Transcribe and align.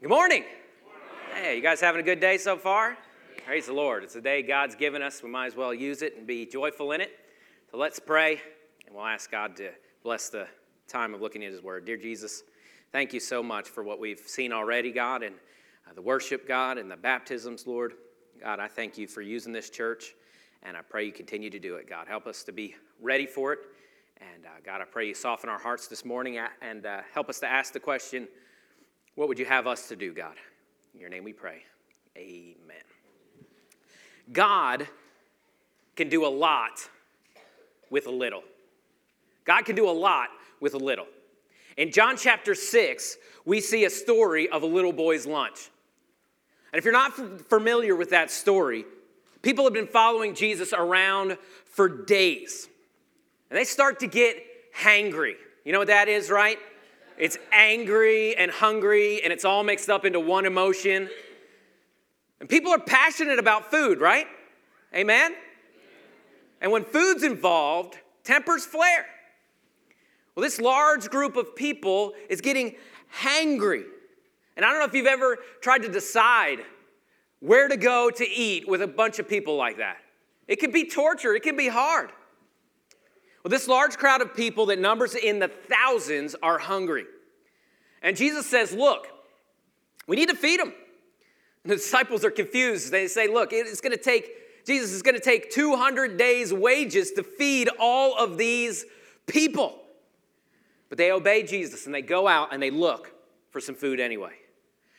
Good 0.00 0.10
morning. 0.10 0.44
Hey, 1.34 1.56
you 1.56 1.60
guys 1.60 1.80
having 1.80 2.00
a 2.00 2.04
good 2.04 2.20
day 2.20 2.38
so 2.38 2.56
far? 2.56 2.96
Praise 3.44 3.66
the 3.66 3.72
Lord. 3.72 4.04
It's 4.04 4.14
a 4.14 4.20
day 4.20 4.42
God's 4.42 4.76
given 4.76 5.02
us. 5.02 5.24
We 5.24 5.28
might 5.28 5.46
as 5.46 5.56
well 5.56 5.74
use 5.74 6.02
it 6.02 6.16
and 6.16 6.24
be 6.24 6.46
joyful 6.46 6.92
in 6.92 7.00
it. 7.00 7.18
So 7.72 7.78
let's 7.78 7.98
pray, 7.98 8.40
and 8.86 8.94
we'll 8.94 9.04
ask 9.04 9.28
God 9.28 9.56
to 9.56 9.72
bless 10.04 10.28
the 10.28 10.46
time 10.86 11.14
of 11.14 11.20
looking 11.20 11.42
at 11.42 11.50
His 11.50 11.64
Word. 11.64 11.84
Dear 11.84 11.96
Jesus, 11.96 12.44
thank 12.92 13.12
you 13.12 13.18
so 13.18 13.42
much 13.42 13.70
for 13.70 13.82
what 13.82 13.98
we've 13.98 14.20
seen 14.20 14.52
already, 14.52 14.92
God, 14.92 15.24
and 15.24 15.34
uh, 15.90 15.94
the 15.94 16.02
worship, 16.02 16.46
God, 16.46 16.78
and 16.78 16.88
the 16.88 16.96
baptisms, 16.96 17.66
Lord. 17.66 17.94
God, 18.40 18.60
I 18.60 18.68
thank 18.68 18.98
you 18.98 19.08
for 19.08 19.20
using 19.20 19.52
this 19.52 19.68
church, 19.68 20.14
and 20.62 20.76
I 20.76 20.82
pray 20.82 21.06
you 21.06 21.12
continue 21.12 21.50
to 21.50 21.58
do 21.58 21.74
it, 21.74 21.90
God. 21.90 22.06
Help 22.06 22.28
us 22.28 22.44
to 22.44 22.52
be 22.52 22.76
ready 23.02 23.26
for 23.26 23.52
it. 23.52 23.58
And 24.20 24.46
uh, 24.46 24.50
God, 24.64 24.80
I 24.80 24.84
pray 24.84 25.08
you 25.08 25.14
soften 25.14 25.50
our 25.50 25.58
hearts 25.58 25.88
this 25.88 26.04
morning 26.04 26.38
and 26.62 26.86
uh, 26.86 27.00
help 27.12 27.28
us 27.28 27.40
to 27.40 27.48
ask 27.48 27.72
the 27.72 27.80
question 27.80 28.28
what 29.18 29.26
would 29.26 29.40
you 29.40 29.46
have 29.46 29.66
us 29.66 29.88
to 29.88 29.96
do, 29.96 30.12
God? 30.12 30.36
In 30.94 31.00
your 31.00 31.10
name 31.10 31.24
we 31.24 31.32
pray. 31.32 31.64
Amen. 32.16 32.54
God 34.32 34.86
can 35.96 36.08
do 36.08 36.24
a 36.24 36.28
lot 36.28 36.88
with 37.90 38.06
a 38.06 38.12
little. 38.12 38.44
God 39.44 39.64
can 39.64 39.74
do 39.74 39.88
a 39.88 39.90
lot 39.90 40.28
with 40.60 40.74
a 40.74 40.78
little. 40.78 41.08
In 41.76 41.90
John 41.90 42.16
chapter 42.16 42.54
6, 42.54 43.16
we 43.44 43.60
see 43.60 43.84
a 43.86 43.90
story 43.90 44.48
of 44.50 44.62
a 44.62 44.66
little 44.66 44.92
boy's 44.92 45.26
lunch. 45.26 45.68
And 46.72 46.78
if 46.78 46.84
you're 46.84 46.92
not 46.92 47.12
familiar 47.48 47.96
with 47.96 48.10
that 48.10 48.30
story, 48.30 48.84
people 49.42 49.64
have 49.64 49.74
been 49.74 49.88
following 49.88 50.32
Jesus 50.32 50.72
around 50.72 51.38
for 51.64 51.88
days. 51.88 52.68
And 53.50 53.58
they 53.58 53.64
start 53.64 53.98
to 53.98 54.06
get 54.06 54.36
hangry. 54.76 55.34
You 55.64 55.72
know 55.72 55.80
what 55.80 55.88
that 55.88 56.06
is, 56.06 56.30
right? 56.30 56.58
It's 57.18 57.36
angry 57.52 58.36
and 58.36 58.50
hungry, 58.50 59.22
and 59.22 59.32
it's 59.32 59.44
all 59.44 59.64
mixed 59.64 59.90
up 59.90 60.04
into 60.04 60.20
one 60.20 60.46
emotion. 60.46 61.10
And 62.40 62.48
people 62.48 62.72
are 62.72 62.78
passionate 62.78 63.38
about 63.38 63.70
food, 63.70 64.00
right? 64.00 64.26
Amen? 64.94 65.34
And 66.60 66.70
when 66.70 66.84
food's 66.84 67.24
involved, 67.24 67.98
tempers 68.24 68.64
flare. 68.64 69.06
Well, 70.34 70.44
this 70.44 70.60
large 70.60 71.10
group 71.10 71.36
of 71.36 71.56
people 71.56 72.14
is 72.28 72.40
getting 72.40 72.76
hangry. 73.20 73.82
And 74.56 74.64
I 74.64 74.70
don't 74.70 74.78
know 74.78 74.86
if 74.86 74.94
you've 74.94 75.06
ever 75.06 75.38
tried 75.60 75.82
to 75.82 75.88
decide 75.88 76.60
where 77.40 77.68
to 77.68 77.76
go 77.76 78.10
to 78.10 78.28
eat 78.28 78.68
with 78.68 78.82
a 78.82 78.86
bunch 78.86 79.18
of 79.18 79.28
people 79.28 79.56
like 79.56 79.78
that. 79.78 79.98
It 80.46 80.56
can 80.60 80.70
be 80.70 80.84
torture, 80.84 81.34
it 81.34 81.42
can 81.42 81.56
be 81.56 81.68
hard. 81.68 82.10
Well, 83.48 83.56
this 83.56 83.66
large 83.66 83.96
crowd 83.96 84.20
of 84.20 84.34
people 84.34 84.66
that 84.66 84.78
numbers 84.78 85.14
in 85.14 85.38
the 85.38 85.48
thousands 85.48 86.36
are 86.42 86.58
hungry. 86.58 87.06
And 88.02 88.14
Jesus 88.14 88.44
says, 88.44 88.74
Look, 88.74 89.08
we 90.06 90.16
need 90.16 90.28
to 90.28 90.36
feed 90.36 90.60
them. 90.60 90.74
And 91.64 91.72
the 91.72 91.76
disciples 91.76 92.26
are 92.26 92.30
confused. 92.30 92.90
They 92.90 93.08
say, 93.08 93.26
Look, 93.26 93.54
it's 93.54 93.80
going 93.80 93.96
to 93.96 94.02
take, 94.02 94.66
Jesus 94.66 94.92
is 94.92 95.00
going 95.00 95.14
to 95.14 95.20
take 95.20 95.50
200 95.50 96.18
days' 96.18 96.52
wages 96.52 97.12
to 97.12 97.22
feed 97.22 97.70
all 97.80 98.18
of 98.18 98.36
these 98.36 98.84
people. 99.26 99.80
But 100.90 100.98
they 100.98 101.10
obey 101.10 101.42
Jesus 101.42 101.86
and 101.86 101.94
they 101.94 102.02
go 102.02 102.28
out 102.28 102.52
and 102.52 102.62
they 102.62 102.70
look 102.70 103.14
for 103.48 103.62
some 103.62 103.74
food 103.74 103.98
anyway. 103.98 104.34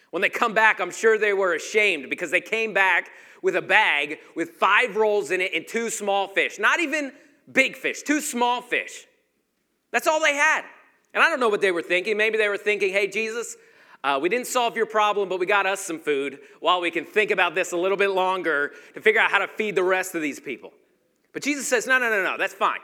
When 0.09 0.23
they 0.23 0.29
come 0.29 0.55
back, 0.55 0.79
I'm 0.79 0.89
sure 0.89 1.19
they 1.19 1.33
were 1.33 1.53
ashamed 1.53 2.09
because 2.09 2.31
they 2.31 2.41
came 2.41 2.73
back 2.73 3.11
with 3.43 3.55
a 3.55 3.61
bag 3.61 4.17
with 4.35 4.53
five 4.53 4.95
rolls 4.95 5.29
in 5.29 5.39
it 5.39 5.53
and 5.53 5.67
two 5.67 5.91
small 5.91 6.27
fish. 6.27 6.57
Not 6.57 6.79
even 6.79 7.11
big 7.51 7.75
fish, 7.75 8.01
two 8.03 8.21
small 8.21 8.61
fish. 8.61 9.05
That's 9.91 10.07
all 10.07 10.21
they 10.21 10.35
had. 10.35 10.63
And 11.13 11.23
I 11.23 11.29
don't 11.29 11.39
know 11.39 11.49
what 11.49 11.61
they 11.61 11.71
were 11.71 11.81
thinking. 11.81 12.17
Maybe 12.17 12.37
they 12.37 12.49
were 12.49 12.57
thinking, 12.57 12.93
hey, 12.93 13.07
Jesus, 13.07 13.57
uh, 14.03 14.19
we 14.21 14.29
didn't 14.29 14.47
solve 14.47 14.77
your 14.77 14.85
problem, 14.85 15.27
but 15.27 15.39
we 15.39 15.45
got 15.45 15.65
us 15.65 15.81
some 15.81 15.99
food 15.99 16.39
while 16.59 16.79
we 16.81 16.91
can 16.91 17.05
think 17.05 17.31
about 17.31 17.55
this 17.55 17.71
a 17.71 17.77
little 17.77 17.97
bit 17.97 18.11
longer 18.11 18.73
to 18.93 19.01
figure 19.01 19.19
out 19.19 19.31
how 19.31 19.39
to 19.39 19.47
feed 19.47 19.75
the 19.75 19.83
rest 19.83 20.15
of 20.15 20.21
these 20.21 20.39
people. 20.39 20.71
But 21.33 21.43
Jesus 21.43 21.67
says, 21.67 21.87
no, 21.87 21.97
no, 21.97 22.09
no, 22.09 22.23
no, 22.23 22.37
that's 22.37 22.53
fine. 22.53 22.79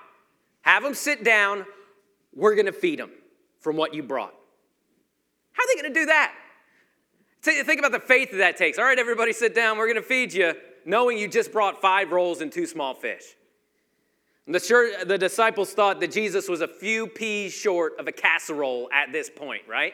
Have 0.62 0.84
them 0.84 0.94
sit 0.94 1.24
down. 1.24 1.66
We're 2.34 2.56
going 2.56 2.66
to 2.66 2.74
feed 2.74 3.00
them 3.00 3.12
from 3.60 3.78
what 3.78 3.94
you 3.94 4.04
brought. 4.04 4.34
How 5.52 5.64
are 5.64 5.68
they 5.68 5.82
going 5.82 5.94
to 5.94 6.00
do 6.00 6.06
that? 6.08 6.34
Think 7.42 7.80
about 7.80 7.92
the 7.92 8.00
faith 8.00 8.32
that 8.32 8.38
that 8.38 8.58
takes. 8.58 8.80
All 8.80 8.86
right, 8.86 8.98
everybody 8.98 9.32
sit 9.32 9.54
down. 9.54 9.78
We're 9.78 9.86
going 9.86 10.02
to 10.02 10.02
feed 10.02 10.34
you, 10.34 10.54
knowing 10.84 11.18
you 11.18 11.28
just 11.28 11.52
brought 11.52 11.80
five 11.80 12.12
rolls 12.12 12.42
and 12.42 12.52
two 12.52 12.66
small 12.66 12.96
fish. 12.96 13.24
The, 14.48 14.60
church, 14.60 15.08
the 15.08 15.18
disciples 15.18 15.74
thought 15.74 16.00
that 16.02 16.12
Jesus 16.12 16.48
was 16.48 16.62
a 16.62 16.68
few 16.68 17.08
peas 17.08 17.52
short 17.52 18.00
of 18.00 18.08
a 18.08 18.12
casserole 18.12 18.90
at 18.94 19.12
this 19.12 19.30
point, 19.30 19.64
right? 19.68 19.94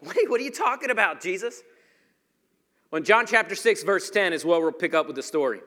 What 0.00 0.16
are, 0.16 0.20
you, 0.20 0.30
what 0.30 0.40
are 0.40 0.44
you 0.44 0.50
talking 0.50 0.90
about, 0.90 1.22
Jesus? 1.22 1.62
Well, 2.90 2.98
in 2.98 3.04
John 3.04 3.26
chapter 3.26 3.54
6, 3.54 3.82
verse 3.82 4.10
10 4.10 4.32
is 4.32 4.44
where 4.44 4.60
we'll 4.60 4.72
pick 4.72 4.94
up 4.94 5.06
with 5.06 5.16
the 5.16 5.22
story. 5.22 5.60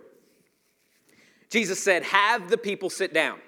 Jesus 1.50 1.82
said, 1.82 2.04
Have 2.04 2.50
the 2.50 2.58
people 2.58 2.90
sit 2.90 3.14
down. 3.14 3.40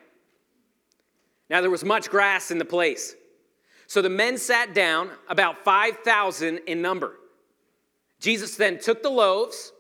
Now 1.50 1.62
there 1.62 1.70
was 1.70 1.84
much 1.84 2.10
grass 2.10 2.50
in 2.50 2.58
the 2.58 2.66
place. 2.66 3.16
So 3.88 4.02
the 4.02 4.10
men 4.10 4.38
sat 4.38 4.74
down, 4.74 5.12
about 5.30 5.64
5,000 5.64 6.60
in 6.66 6.82
number. 6.82 7.14
Jesus 8.20 8.56
then 8.56 8.80
took 8.80 9.04
the 9.04 9.10
loaves 9.10 9.72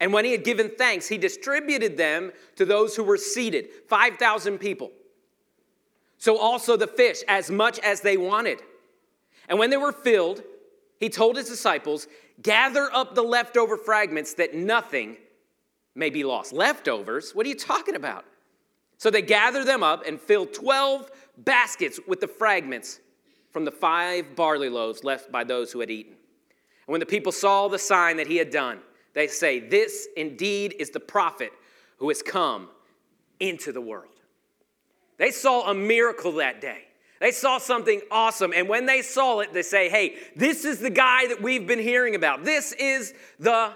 and 0.00 0.12
when 0.12 0.24
he 0.24 0.32
had 0.32 0.44
given 0.44 0.70
thanks, 0.76 1.08
he 1.08 1.18
distributed 1.18 1.96
them 1.96 2.32
to 2.56 2.64
those 2.64 2.96
who 2.96 3.04
were 3.04 3.16
seated 3.16 3.68
5,000 3.88 4.58
people. 4.58 4.90
So 6.18 6.38
also 6.38 6.76
the 6.76 6.86
fish, 6.86 7.22
as 7.28 7.50
much 7.50 7.78
as 7.80 8.00
they 8.00 8.16
wanted. 8.16 8.60
And 9.48 9.58
when 9.58 9.70
they 9.70 9.76
were 9.76 9.92
filled, 9.92 10.42
he 10.98 11.08
told 11.08 11.36
his 11.36 11.48
disciples, 11.48 12.08
Gather 12.42 12.88
up 12.92 13.14
the 13.14 13.22
leftover 13.22 13.76
fragments 13.76 14.34
that 14.34 14.54
nothing 14.54 15.16
may 15.94 16.10
be 16.10 16.24
lost. 16.24 16.52
Leftovers? 16.52 17.32
What 17.32 17.46
are 17.46 17.48
you 17.48 17.54
talking 17.54 17.94
about? 17.94 18.24
So 18.98 19.10
they 19.10 19.22
gathered 19.22 19.66
them 19.66 19.82
up 19.82 20.06
and 20.06 20.20
filled 20.20 20.52
12 20.52 21.10
baskets 21.38 22.00
with 22.06 22.20
the 22.20 22.28
fragments 22.28 23.00
from 23.52 23.64
the 23.64 23.70
five 23.70 24.34
barley 24.34 24.68
loaves 24.68 25.04
left 25.04 25.30
by 25.30 25.44
those 25.44 25.70
who 25.70 25.80
had 25.80 25.90
eaten. 25.90 26.12
And 26.12 26.92
when 26.92 27.00
the 27.00 27.06
people 27.06 27.32
saw 27.32 27.68
the 27.68 27.78
sign 27.78 28.16
that 28.16 28.26
he 28.26 28.36
had 28.36 28.50
done, 28.50 28.80
they 29.14 29.28
say, 29.28 29.60
This 29.60 30.08
indeed 30.16 30.74
is 30.78 30.90
the 30.90 31.00
prophet 31.00 31.52
who 31.98 32.08
has 32.08 32.22
come 32.22 32.68
into 33.40 33.72
the 33.72 33.80
world. 33.80 34.10
They 35.16 35.30
saw 35.30 35.70
a 35.70 35.74
miracle 35.74 36.32
that 36.32 36.60
day. 36.60 36.82
They 37.20 37.30
saw 37.30 37.58
something 37.58 38.02
awesome. 38.10 38.52
And 38.54 38.68
when 38.68 38.86
they 38.86 39.00
saw 39.00 39.40
it, 39.40 39.54
they 39.54 39.62
say, 39.62 39.88
Hey, 39.88 40.16
this 40.36 40.64
is 40.64 40.80
the 40.80 40.90
guy 40.90 41.28
that 41.28 41.40
we've 41.40 41.66
been 41.66 41.78
hearing 41.78 42.14
about. 42.14 42.44
This 42.44 42.72
is 42.72 43.14
the 43.38 43.72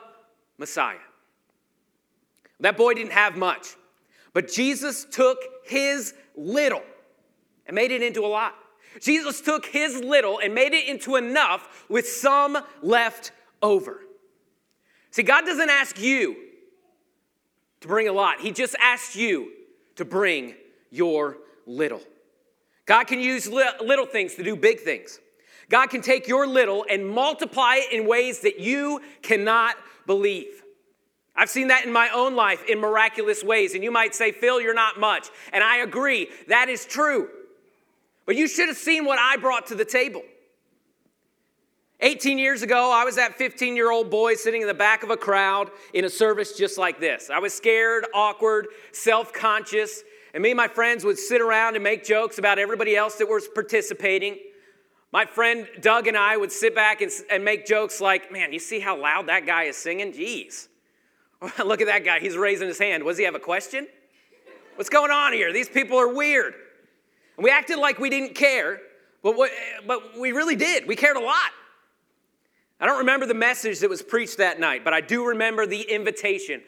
Messiah. 0.59 0.97
That 2.61 2.77
boy 2.77 2.95
didn't 2.95 3.13
have 3.13 3.37
much, 3.37 3.77
but 4.33 4.51
Jesus 4.51 5.07
took 5.09 5.39
his 5.65 6.13
little 6.37 6.83
and 7.67 7.75
made 7.75 7.93
it 7.93 8.03
into 8.03 8.25
a 8.25 8.27
lot. 8.27 8.55
Jesus 9.01 9.41
took 9.41 9.67
his 9.67 9.97
little 9.97 10.41
and 10.41 10.55
made 10.55 10.73
it 10.73 10.89
into 10.89 11.15
enough 11.15 11.85
with 11.89 12.09
some 12.09 12.59
left 12.83 13.31
over. 13.63 14.01
See, 15.19 15.25
God 15.25 15.45
doesn't 15.45 15.69
ask 15.69 16.01
you 16.01 16.37
to 17.81 17.89
bring 17.89 18.07
a 18.07 18.13
lot, 18.13 18.39
He 18.39 18.53
just 18.53 18.77
asks 18.81 19.17
you 19.17 19.51
to 19.97 20.05
bring 20.05 20.55
your 20.93 21.39
little. 21.67 22.01
God 22.87 23.09
can 23.09 23.19
use 23.19 23.49
little 23.49 24.07
things 24.07 24.37
to 24.37 24.45
do 24.45 24.55
big 24.55 24.79
things. 24.79 25.19
God 25.69 25.89
can 25.89 26.03
take 26.03 26.29
your 26.29 26.47
little 26.47 26.87
and 26.89 27.05
multiply 27.05 27.79
it 27.79 27.93
in 27.93 28.07
ways 28.07 28.43
that 28.43 28.61
you 28.61 29.03
cannot 29.21 29.75
believe. 30.07 30.63
I've 31.35 31.51
seen 31.51 31.67
that 31.67 31.85
in 31.85 31.93
my 31.93 32.11
own 32.11 32.37
life 32.37 32.63
in 32.69 32.79
miraculous 32.79 33.43
ways. 33.43 33.75
And 33.75 33.83
you 33.83 33.91
might 33.91 34.15
say, 34.15 34.31
Phil, 34.31 34.61
you're 34.61 34.73
not 34.73 35.01
much. 35.01 35.31
And 35.53 35.65
I 35.65 35.79
agree, 35.79 36.29
that 36.47 36.69
is 36.69 36.87
true. 36.87 37.29
But 38.25 38.37
you 38.37 38.47
should 38.47 38.69
have 38.69 38.77
seen 38.77 39.05
what 39.05 39.19
I 39.19 39.37
brought 39.37 39.67
to 39.67 39.75
the 39.75 39.85
table. 39.85 40.23
18 42.01 42.39
years 42.39 42.63
ago, 42.63 42.93
I 42.93 43.05
was 43.05 43.17
that 43.17 43.35
15 43.37 43.75
year 43.75 43.91
old 43.91 44.09
boy 44.09 44.35
sitting 44.35 44.63
in 44.63 44.69
the 44.69 44.75
back 44.75 45.03
of 45.03 45.11
a 45.11 45.17
crowd 45.17 45.71
in 45.93 46.05
a 46.05 46.11
service 46.11 46.57
just 46.57 46.79
like 46.79 47.01
this. 47.01 47.29
I 47.29 47.41
was 47.41 47.53
scared, 47.53 48.07
awkward, 48.15 48.69
self 48.93 49.33
conscious, 49.33 50.03
and 50.33 50.43
me 50.43 50.51
and 50.51 50.57
my 50.57 50.69
friends 50.69 51.05
would 51.05 51.19
sit 51.19 51.41
around 51.41 51.75
and 51.75 51.83
make 51.83 52.05
jokes 52.05 52.39
about 52.39 52.59
everybody 52.59 52.97
else 52.97 53.17
that 53.17 53.29
was 53.29 53.49
participating. 53.53 54.39
My 55.11 55.25
friend 55.25 55.67
Doug 55.81 56.07
and 56.07 56.17
I 56.17 56.37
would 56.37 56.53
sit 56.53 56.75
back 56.75 57.01
and, 57.01 57.11
and 57.31 57.45
make 57.45 57.67
jokes 57.67 58.01
like, 58.01 58.31
man, 58.31 58.53
you 58.53 58.59
see 58.61 58.79
how 58.79 59.01
loud 59.01 59.27
that 59.27 59.47
guy 59.47 59.65
is 59.65 59.77
singing? 59.77 60.13
Jeez. 60.13 60.69
Look 61.65 61.81
at 61.81 61.87
that 61.89 62.05
guy, 62.05 62.21
he's 62.21 62.37
raising 62.37 62.69
his 62.69 62.79
hand. 62.79 63.03
Does 63.05 63.19
he 63.19 63.25
have 63.25 63.35
a 63.35 63.41
question? 63.41 63.89
What's 64.77 64.91
going 64.91 65.11
on 65.11 65.33
here? 65.33 65.53
These 65.53 65.69
people 65.69 65.99
are 65.99 66.15
weird. 66.15 66.55
And 67.37 67.43
we 67.43 67.51
acted 67.51 67.79
like 67.79 67.99
we 67.99 68.11
didn't 68.11 68.37
care, 68.37 68.81
but, 69.23 69.37
what, 69.37 69.51
but 69.87 70.17
we 70.17 70.31
really 70.31 70.57
did. 70.57 70.87
We 70.87 70.95
cared 70.95 71.17
a 71.17 71.21
lot. 71.21 71.51
I 72.81 72.87
don't 72.87 72.99
remember 72.99 73.27
the 73.27 73.35
message 73.35 73.81
that 73.81 73.91
was 73.91 74.03
preached 74.03 74.39
that 74.39 74.61
night, 74.61 74.85
but 74.85 74.95
I 74.95 75.01
do 75.01 75.27
remember 75.27 75.67
the 75.67 75.83
invitation. 75.83 76.63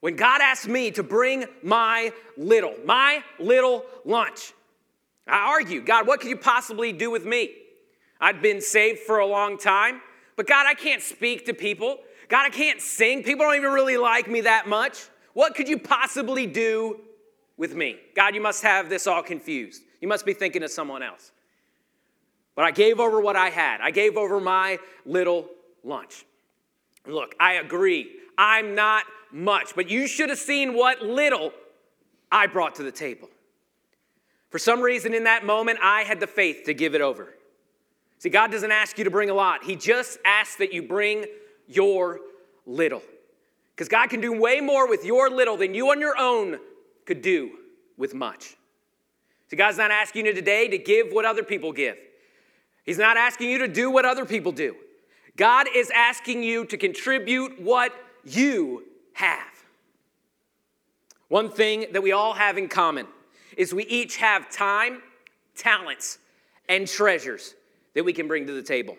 When 0.00 0.16
God 0.16 0.40
asked 0.40 0.66
me 0.66 0.90
to 0.92 1.02
bring 1.02 1.44
my 1.62 2.12
little, 2.36 2.74
my 2.86 3.22
little 3.38 3.84
lunch, 4.04 4.54
I 5.26 5.48
argued, 5.48 5.84
God, 5.84 6.06
what 6.06 6.20
could 6.20 6.30
you 6.30 6.38
possibly 6.38 6.92
do 6.92 7.10
with 7.10 7.26
me? 7.26 7.52
I'd 8.20 8.40
been 8.42 8.60
saved 8.60 9.00
for 9.00 9.18
a 9.18 9.26
long 9.26 9.58
time, 9.58 10.00
But 10.36 10.46
God, 10.46 10.64
I 10.66 10.72
can't 10.72 11.02
speak 11.02 11.44
to 11.46 11.52
people. 11.52 11.98
God, 12.28 12.46
I 12.46 12.48
can't 12.48 12.80
sing. 12.80 13.22
People 13.22 13.44
don't 13.44 13.56
even 13.56 13.72
really 13.72 13.98
like 13.98 14.26
me 14.26 14.40
that 14.42 14.66
much. 14.66 15.08
What 15.34 15.54
could 15.54 15.68
you 15.68 15.78
possibly 15.78 16.46
do 16.46 17.00
with 17.58 17.74
me? 17.74 17.98
God, 18.16 18.34
you 18.34 18.40
must 18.40 18.62
have 18.62 18.88
this 18.88 19.06
all 19.06 19.22
confused. 19.22 19.82
You 20.00 20.08
must 20.08 20.24
be 20.24 20.32
thinking 20.32 20.62
of 20.62 20.70
someone 20.70 21.02
else. 21.02 21.32
But 22.60 22.66
I 22.66 22.72
gave 22.72 23.00
over 23.00 23.22
what 23.22 23.36
I 23.36 23.48
had, 23.48 23.80
I 23.80 23.90
gave 23.90 24.18
over 24.18 24.38
my 24.38 24.78
little 25.06 25.48
lunch. 25.82 26.26
Look, 27.06 27.34
I 27.40 27.54
agree. 27.54 28.10
I'm 28.36 28.74
not 28.74 29.04
much, 29.32 29.74
but 29.74 29.88
you 29.88 30.06
should 30.06 30.28
have 30.28 30.38
seen 30.38 30.74
what 30.74 31.00
little 31.00 31.54
I 32.30 32.48
brought 32.48 32.74
to 32.74 32.82
the 32.82 32.92
table. 32.92 33.30
For 34.50 34.58
some 34.58 34.82
reason, 34.82 35.14
in 35.14 35.24
that 35.24 35.42
moment, 35.42 35.78
I 35.82 36.02
had 36.02 36.20
the 36.20 36.26
faith 36.26 36.64
to 36.66 36.74
give 36.74 36.94
it 36.94 37.00
over. 37.00 37.32
See, 38.18 38.28
God 38.28 38.50
doesn't 38.50 38.70
ask 38.70 38.98
you 38.98 39.04
to 39.04 39.10
bring 39.10 39.30
a 39.30 39.34
lot, 39.34 39.64
He 39.64 39.74
just 39.74 40.18
asks 40.26 40.56
that 40.56 40.70
you 40.70 40.82
bring 40.82 41.24
your 41.66 42.20
little. 42.66 43.02
Because 43.74 43.88
God 43.88 44.10
can 44.10 44.20
do 44.20 44.38
way 44.38 44.60
more 44.60 44.86
with 44.86 45.02
your 45.06 45.30
little 45.30 45.56
than 45.56 45.72
you 45.72 45.92
on 45.92 45.98
your 45.98 46.18
own 46.18 46.58
could 47.06 47.22
do 47.22 47.52
with 47.96 48.12
much. 48.12 48.54
See, 49.48 49.56
God's 49.56 49.78
not 49.78 49.90
asking 49.90 50.26
you 50.26 50.34
today 50.34 50.68
to 50.68 50.76
give 50.76 51.10
what 51.10 51.24
other 51.24 51.42
people 51.42 51.72
give, 51.72 51.96
He's 52.84 52.98
not 52.98 53.16
asking 53.16 53.50
you 53.50 53.58
to 53.58 53.68
do 53.68 53.90
what 53.90 54.04
other 54.04 54.24
people 54.24 54.52
do. 54.52 54.74
God 55.36 55.66
is 55.74 55.90
asking 55.90 56.42
you 56.42 56.64
to 56.66 56.76
contribute 56.76 57.60
what 57.60 57.94
you 58.24 58.84
have. 59.12 59.38
One 61.28 61.50
thing 61.50 61.86
that 61.92 62.02
we 62.02 62.12
all 62.12 62.34
have 62.34 62.58
in 62.58 62.68
common 62.68 63.06
is 63.56 63.72
we 63.72 63.84
each 63.86 64.16
have 64.16 64.50
time, 64.50 65.02
talents, 65.54 66.18
and 66.68 66.88
treasures 66.88 67.54
that 67.94 68.04
we 68.04 68.12
can 68.12 68.26
bring 68.26 68.46
to 68.46 68.52
the 68.52 68.62
table. 68.62 68.96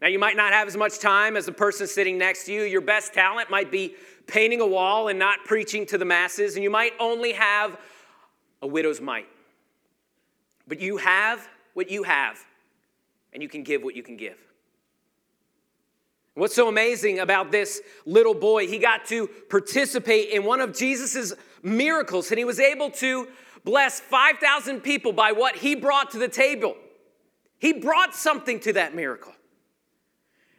Now, 0.00 0.08
you 0.08 0.18
might 0.18 0.36
not 0.36 0.52
have 0.52 0.68
as 0.68 0.76
much 0.76 0.98
time 0.98 1.36
as 1.36 1.46
the 1.46 1.52
person 1.52 1.86
sitting 1.86 2.18
next 2.18 2.44
to 2.44 2.52
you. 2.52 2.62
Your 2.62 2.80
best 2.80 3.14
talent 3.14 3.50
might 3.50 3.70
be 3.70 3.94
painting 4.26 4.60
a 4.60 4.66
wall 4.66 5.08
and 5.08 5.18
not 5.18 5.44
preaching 5.44 5.86
to 5.86 5.98
the 5.98 6.04
masses, 6.04 6.56
and 6.56 6.62
you 6.62 6.70
might 6.70 6.92
only 7.00 7.32
have 7.32 7.78
a 8.60 8.66
widow's 8.66 9.00
mite. 9.00 9.28
But 10.66 10.80
you 10.80 10.98
have 10.98 11.48
what 11.74 11.90
you 11.90 12.02
have, 12.02 12.44
and 13.34 13.42
you 13.42 13.48
can 13.48 13.62
give 13.62 13.82
what 13.82 13.94
you 13.94 14.02
can 14.02 14.16
give. 14.16 14.38
What's 16.34 16.54
so 16.54 16.68
amazing 16.68 17.20
about 17.20 17.52
this 17.52 17.80
little 18.06 18.34
boy, 18.34 18.66
he 18.66 18.78
got 18.78 19.04
to 19.06 19.28
participate 19.48 20.30
in 20.30 20.44
one 20.44 20.60
of 20.60 20.76
Jesus' 20.76 21.32
miracles, 21.62 22.30
and 22.30 22.38
he 22.38 22.44
was 22.44 22.58
able 22.58 22.90
to 22.92 23.28
bless 23.62 24.00
5,000 24.00 24.80
people 24.80 25.12
by 25.12 25.32
what 25.32 25.56
he 25.56 25.74
brought 25.74 26.10
to 26.10 26.18
the 26.18 26.28
table. 26.28 26.76
He 27.58 27.72
brought 27.72 28.14
something 28.14 28.58
to 28.60 28.72
that 28.74 28.94
miracle. 28.94 29.32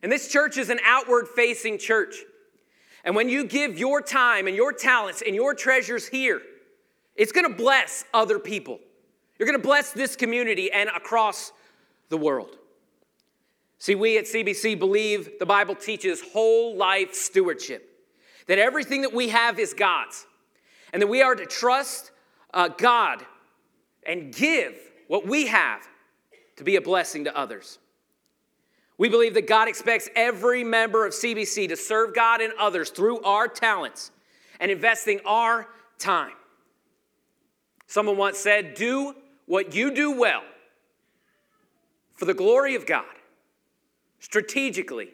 And 0.01 0.11
this 0.11 0.27
church 0.27 0.57
is 0.57 0.69
an 0.69 0.79
outward 0.85 1.27
facing 1.27 1.77
church. 1.77 2.15
And 3.03 3.15
when 3.15 3.27
you 3.27 3.45
give 3.45 3.77
your 3.77 4.01
time 4.01 4.47
and 4.47 4.55
your 4.55 4.71
talents 4.71 5.21
and 5.25 5.35
your 5.35 5.53
treasures 5.53 6.07
here, 6.07 6.41
it's 7.15 7.31
gonna 7.31 7.49
bless 7.49 8.05
other 8.13 8.39
people. 8.39 8.79
You're 9.37 9.45
gonna 9.45 9.59
bless 9.59 9.91
this 9.91 10.15
community 10.15 10.71
and 10.71 10.89
across 10.89 11.51
the 12.09 12.17
world. 12.17 12.57
See, 13.77 13.95
we 13.95 14.17
at 14.17 14.25
CBC 14.25 14.79
believe 14.79 15.39
the 15.39 15.45
Bible 15.45 15.75
teaches 15.75 16.21
whole 16.21 16.75
life 16.75 17.13
stewardship, 17.13 17.89
that 18.47 18.57
everything 18.57 19.01
that 19.01 19.13
we 19.13 19.29
have 19.29 19.59
is 19.59 19.73
God's, 19.73 20.25
and 20.93 21.01
that 21.01 21.07
we 21.07 21.21
are 21.21 21.35
to 21.35 21.45
trust 21.45 22.11
uh, 22.53 22.69
God 22.69 23.25
and 24.05 24.33
give 24.33 24.75
what 25.07 25.27
we 25.27 25.47
have 25.47 25.87
to 26.55 26.63
be 26.63 26.75
a 26.75 26.81
blessing 26.81 27.25
to 27.25 27.37
others. 27.37 27.79
We 28.97 29.09
believe 29.09 29.33
that 29.33 29.47
God 29.47 29.67
expects 29.67 30.09
every 30.15 30.63
member 30.63 31.05
of 31.05 31.11
CBC 31.11 31.67
to 31.69 31.75
serve 31.75 32.15
God 32.15 32.39
and 32.39 32.53
others 32.57 32.89
through 32.89 33.21
our 33.21 33.47
talents 33.47 34.11
and 34.59 34.71
investing 34.71 35.19
our 35.25 35.67
time. 35.99 36.31
Someone 37.87 38.17
once 38.17 38.37
said, 38.37 38.73
Do 38.73 39.13
what 39.45 39.75
you 39.75 39.93
do 39.93 40.17
well 40.17 40.43
for 42.15 42.25
the 42.25 42.33
glory 42.33 42.75
of 42.75 42.85
God, 42.85 43.05
strategically 44.19 45.09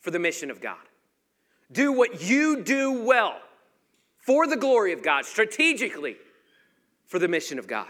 for 0.00 0.10
the 0.10 0.18
mission 0.18 0.50
of 0.50 0.60
God. 0.60 0.76
Do 1.70 1.92
what 1.92 2.22
you 2.22 2.62
do 2.62 3.04
well 3.04 3.38
for 4.18 4.46
the 4.46 4.56
glory 4.56 4.92
of 4.92 5.02
God, 5.02 5.24
strategically 5.24 6.16
for 7.06 7.18
the 7.18 7.28
mission 7.28 7.58
of 7.58 7.66
God. 7.66 7.88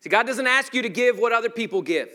See, 0.00 0.10
God 0.10 0.26
doesn't 0.26 0.46
ask 0.46 0.74
you 0.74 0.82
to 0.82 0.88
give 0.88 1.18
what 1.18 1.32
other 1.32 1.50
people 1.50 1.82
give. 1.82 2.08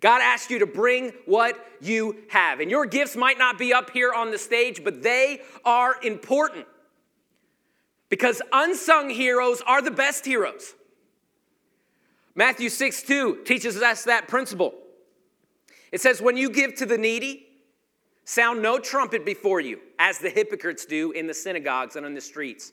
God 0.00 0.20
asks 0.22 0.50
you 0.50 0.60
to 0.60 0.66
bring 0.66 1.12
what 1.26 1.58
you 1.80 2.16
have. 2.28 2.60
And 2.60 2.70
your 2.70 2.86
gifts 2.86 3.16
might 3.16 3.38
not 3.38 3.58
be 3.58 3.72
up 3.72 3.90
here 3.90 4.12
on 4.12 4.30
the 4.30 4.38
stage, 4.38 4.84
but 4.84 5.02
they 5.02 5.40
are 5.64 5.96
important. 6.02 6.66
Because 8.08 8.40
unsung 8.52 9.10
heroes 9.10 9.60
are 9.66 9.82
the 9.82 9.90
best 9.90 10.24
heroes. 10.24 10.74
Matthew 12.34 12.68
6 12.68 13.02
2 13.02 13.42
teaches 13.44 13.76
us 13.82 14.04
that 14.04 14.28
principle. 14.28 14.72
It 15.92 16.00
says, 16.00 16.20
When 16.20 16.36
you 16.36 16.50
give 16.50 16.74
to 16.76 16.86
the 16.86 16.98
needy, 16.98 17.46
sound 18.24 18.62
no 18.62 18.78
trumpet 18.78 19.24
before 19.24 19.60
you, 19.60 19.80
as 19.98 20.18
the 20.18 20.30
hypocrites 20.30 20.84
do 20.84 21.12
in 21.12 21.26
the 21.26 21.34
synagogues 21.34 21.96
and 21.96 22.04
on 22.04 22.14
the 22.14 22.20
streets 22.20 22.72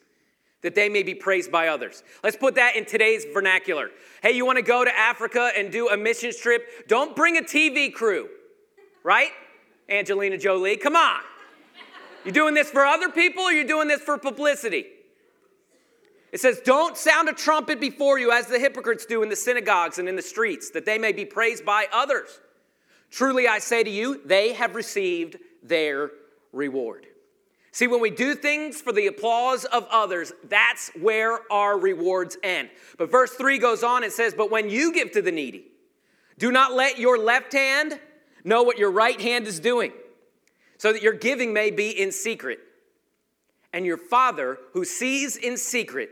that 0.65 0.73
they 0.73 0.89
may 0.89 1.03
be 1.03 1.13
praised 1.13 1.51
by 1.51 1.67
others. 1.67 2.01
Let's 2.23 2.35
put 2.35 2.56
that 2.56 2.75
in 2.75 2.85
today's 2.85 3.23
vernacular. 3.31 3.91
Hey, 4.23 4.31
you 4.31 4.47
want 4.47 4.57
to 4.57 4.63
go 4.63 4.83
to 4.83 4.97
Africa 4.97 5.51
and 5.56 5.71
do 5.71 5.89
a 5.89 5.95
mission 5.95 6.31
trip? 6.35 6.88
Don't 6.88 7.15
bring 7.15 7.38
a 7.38 7.41
TV 7.41 7.94
crew, 7.94 8.29
right? 9.03 9.29
Angelina 9.88 10.39
Jolie, 10.39 10.75
come 10.75 10.95
on. 10.95 11.21
You 12.25 12.31
doing 12.31 12.56
this 12.56 12.71
for 12.71 12.83
other 12.83 13.09
people 13.09 13.44
or 13.44 13.51
you 13.51 13.67
doing 13.67 13.88
this 13.88 14.01
for 14.01 14.17
publicity? 14.17 14.88
It 16.31 16.41
says, 16.41 16.59
Don't 16.65 16.97
sound 16.97 17.29
a 17.29 17.33
trumpet 17.33 17.79
before 17.79 18.17
you 18.17 18.31
as 18.31 18.47
the 18.47 18.57
hypocrites 18.57 19.06
do 19.06 19.21
in 19.21 19.29
the 19.29 19.35
synagogues 19.35 20.00
and 20.00 20.09
in 20.09 20.15
the 20.15 20.23
streets, 20.23 20.71
that 20.71 20.85
they 20.88 20.97
may 20.97 21.12
be 21.12 21.25
praised 21.25 21.63
by 21.63 21.88
others. 21.94 22.39
Truly 23.15 23.47
I 23.47 23.59
say 23.59 23.81
to 23.81 23.89
you, 23.89 24.19
they 24.25 24.51
have 24.51 24.75
received 24.75 25.38
their 25.63 26.12
reward. 26.51 27.07
See, 27.71 27.88
when 27.88 28.01
we 28.01 28.09
do 28.09 28.35
things 28.35 28.81
for 28.81 28.91
the 28.91 29.07
applause 29.07 29.63
of 29.63 29.88
others, 29.89 30.33
that's 30.50 30.91
where 31.00 31.39
our 31.50 31.79
rewards 31.79 32.35
end. 32.44 32.69
But 32.97 33.09
verse 33.09 33.31
3 33.31 33.57
goes 33.57 33.83
on 33.83 34.03
and 34.03 34.12
says, 34.12 34.33
But 34.33 34.51
when 34.51 34.69
you 34.69 34.91
give 34.91 35.13
to 35.13 35.21
the 35.21 35.31
needy, 35.31 35.63
do 36.38 36.51
not 36.51 36.73
let 36.73 37.00
your 37.00 37.17
left 37.17 37.53
hand 37.53 37.97
know 38.44 38.63
what 38.63 38.77
your 38.77 38.91
right 38.91 39.19
hand 39.21 39.47
is 39.47 39.62
doing, 39.62 39.94
so 40.77 40.91
that 40.91 41.01
your 41.01 41.13
giving 41.13 41.53
may 41.53 41.71
be 41.71 41.91
in 41.91 42.12
secret. 42.12 42.60
And 43.72 43.86
your 43.86 43.98
Father, 43.98 44.57
who 44.74 44.84
sees 44.84 45.38
in 45.38 45.55
secret, 45.55 46.10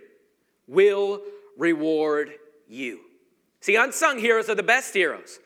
will 0.69 1.21
reward 1.57 2.31
you. 2.69 3.01
See, 3.59 3.75
unsung 3.75 4.19
heroes 4.19 4.47
are 4.47 4.55
the 4.55 4.63
best 4.63 4.93
heroes. 4.93 5.39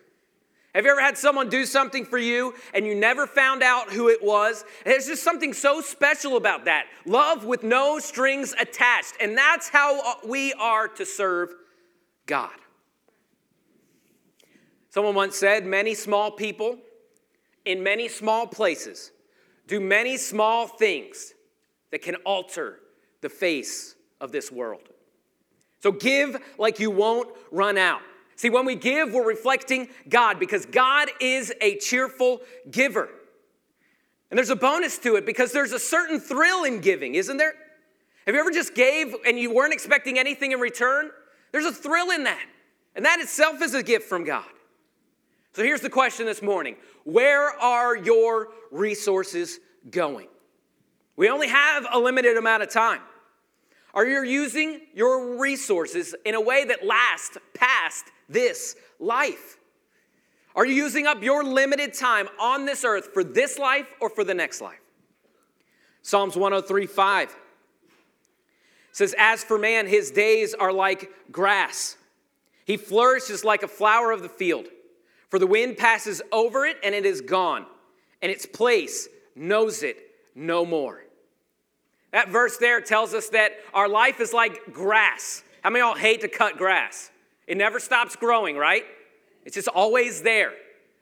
Have 0.75 0.85
you 0.85 0.91
ever 0.91 1.01
had 1.01 1.17
someone 1.17 1.49
do 1.49 1.65
something 1.65 2.05
for 2.05 2.17
you 2.17 2.53
and 2.73 2.85
you 2.85 2.93
never 2.93 3.25
found 3.25 3.63
out 3.63 3.91
who 3.91 4.09
it 4.09 4.23
was? 4.23 4.63
There's 4.85 5.07
just 5.07 5.23
something 5.23 5.53
so 5.53 5.81
special 5.81 6.37
about 6.37 6.65
that. 6.65 6.85
Love 7.05 7.45
with 7.45 7.63
no 7.63 7.99
strings 7.99 8.53
attached. 8.59 9.13
And 9.19 9.35
that's 9.35 9.69
how 9.69 9.99
uh, 9.99 10.13
we 10.27 10.53
are 10.53 10.87
to 10.89 11.05
serve 11.05 11.53
God. 12.25 12.51
Someone 14.89 15.15
once 15.15 15.35
said 15.35 15.65
many 15.65 15.93
small 15.93 16.31
people 16.31 16.77
in 17.65 17.83
many 17.83 18.07
small 18.07 18.47
places 18.47 19.11
do 19.67 19.79
many 19.79 20.17
small 20.17 20.67
things 20.67 21.33
that 21.91 22.01
can 22.01 22.15
alter 22.17 22.79
the 23.21 23.29
face 23.29 23.95
of 24.21 24.31
this 24.31 24.51
world. 24.51 24.89
So 25.81 25.91
give 25.91 26.37
like 26.57 26.79
you 26.79 26.89
won't 26.89 27.29
run 27.51 27.77
out. 27.77 28.01
See, 28.37 28.51
when 28.51 28.65
we 28.65 28.75
give, 28.75 29.13
we're 29.13 29.27
reflecting 29.27 29.89
God 30.07 30.39
because 30.39 30.65
God 30.67 31.09
is 31.19 31.51
a 31.59 31.77
cheerful 31.77 32.41
giver. 32.69 33.09
And 34.29 34.37
there's 34.37 34.51
a 34.51 34.55
bonus 34.55 34.99
to 34.99 35.15
it 35.15 35.25
because 35.25 35.51
there's 35.51 35.71
a 35.71 35.79
certain 35.79 36.19
thrill 36.19 36.63
in 36.63 36.79
giving, 36.79 37.15
isn't 37.15 37.37
there? 37.37 37.53
Have 38.27 38.35
you 38.35 38.41
ever 38.41 38.51
just 38.51 38.75
gave 38.75 39.15
and 39.25 39.39
you 39.39 39.53
weren't 39.53 39.73
expecting 39.73 40.19
anything 40.19 40.51
in 40.51 40.59
return? 40.59 41.09
There's 41.51 41.65
a 41.65 41.71
thrill 41.71 42.11
in 42.11 42.25
that. 42.25 42.45
And 42.95 43.05
that 43.05 43.19
itself 43.19 43.61
is 43.61 43.73
a 43.73 43.81
gift 43.81 44.07
from 44.07 44.23
God. 44.23 44.45
So 45.53 45.63
here's 45.63 45.81
the 45.81 45.89
question 45.89 46.27
this 46.27 46.43
morning 46.43 46.75
Where 47.05 47.49
are 47.59 47.97
your 47.97 48.49
resources 48.69 49.59
going? 49.89 50.27
We 51.15 51.29
only 51.29 51.47
have 51.47 51.87
a 51.91 51.97
limited 51.97 52.37
amount 52.37 52.61
of 52.61 52.69
time. 52.69 53.01
Are 53.97 54.05
you 54.05 54.21
using 54.21 54.81
your 54.93 55.39
resources 55.39 56.13
in 56.23 56.35
a 56.35 56.39
way 56.39 56.65
that 56.65 56.85
lasts 56.85 57.35
past 57.55 58.05
this 58.29 58.75
life? 58.99 59.57
Are 60.55 60.67
you 60.67 60.75
using 60.75 61.07
up 61.07 61.23
your 61.23 61.43
limited 61.43 61.95
time 61.95 62.29
on 62.39 62.67
this 62.67 62.85
earth 62.85 63.09
for 63.11 63.23
this 63.23 63.57
life 63.57 63.87
or 63.99 64.11
for 64.11 64.23
the 64.23 64.35
next 64.35 64.61
life? 64.61 64.77
Psalms 66.03 66.35
103 66.35 66.85
5 66.85 67.35
says, 68.91 69.15
As 69.17 69.43
for 69.43 69.57
man, 69.57 69.87
his 69.87 70.11
days 70.11 70.53
are 70.53 70.71
like 70.71 71.09
grass. 71.31 71.97
He 72.65 72.77
flourishes 72.77 73.43
like 73.43 73.63
a 73.63 73.67
flower 73.67 74.11
of 74.11 74.21
the 74.21 74.29
field, 74.29 74.67
for 75.29 75.39
the 75.39 75.47
wind 75.47 75.75
passes 75.75 76.21
over 76.31 76.67
it 76.67 76.77
and 76.83 76.93
it 76.93 77.07
is 77.07 77.21
gone, 77.21 77.65
and 78.21 78.31
its 78.31 78.45
place 78.45 79.07
knows 79.35 79.81
it 79.81 79.97
no 80.35 80.67
more. 80.67 81.06
That 82.17 82.29
verse 82.29 82.57
there 82.57 82.81
tells 82.81 83.13
us 83.13 83.29
that 83.29 83.51
our 83.75 83.87
life 83.87 84.19
is 84.19 84.33
like 84.33 84.73
grass. 84.73 85.43
How 85.61 85.69
many 85.69 85.83
of 85.83 85.89
y'all 85.89 85.95
hate 85.95 86.21
to 86.21 86.27
cut 86.27 86.57
grass? 86.57 87.11
It 87.45 87.57
never 87.57 87.79
stops 87.79 88.15
growing, 88.15 88.57
right? 88.57 88.85
It's 89.45 89.53
just 89.53 89.67
always 89.67 90.23
there. 90.23 90.51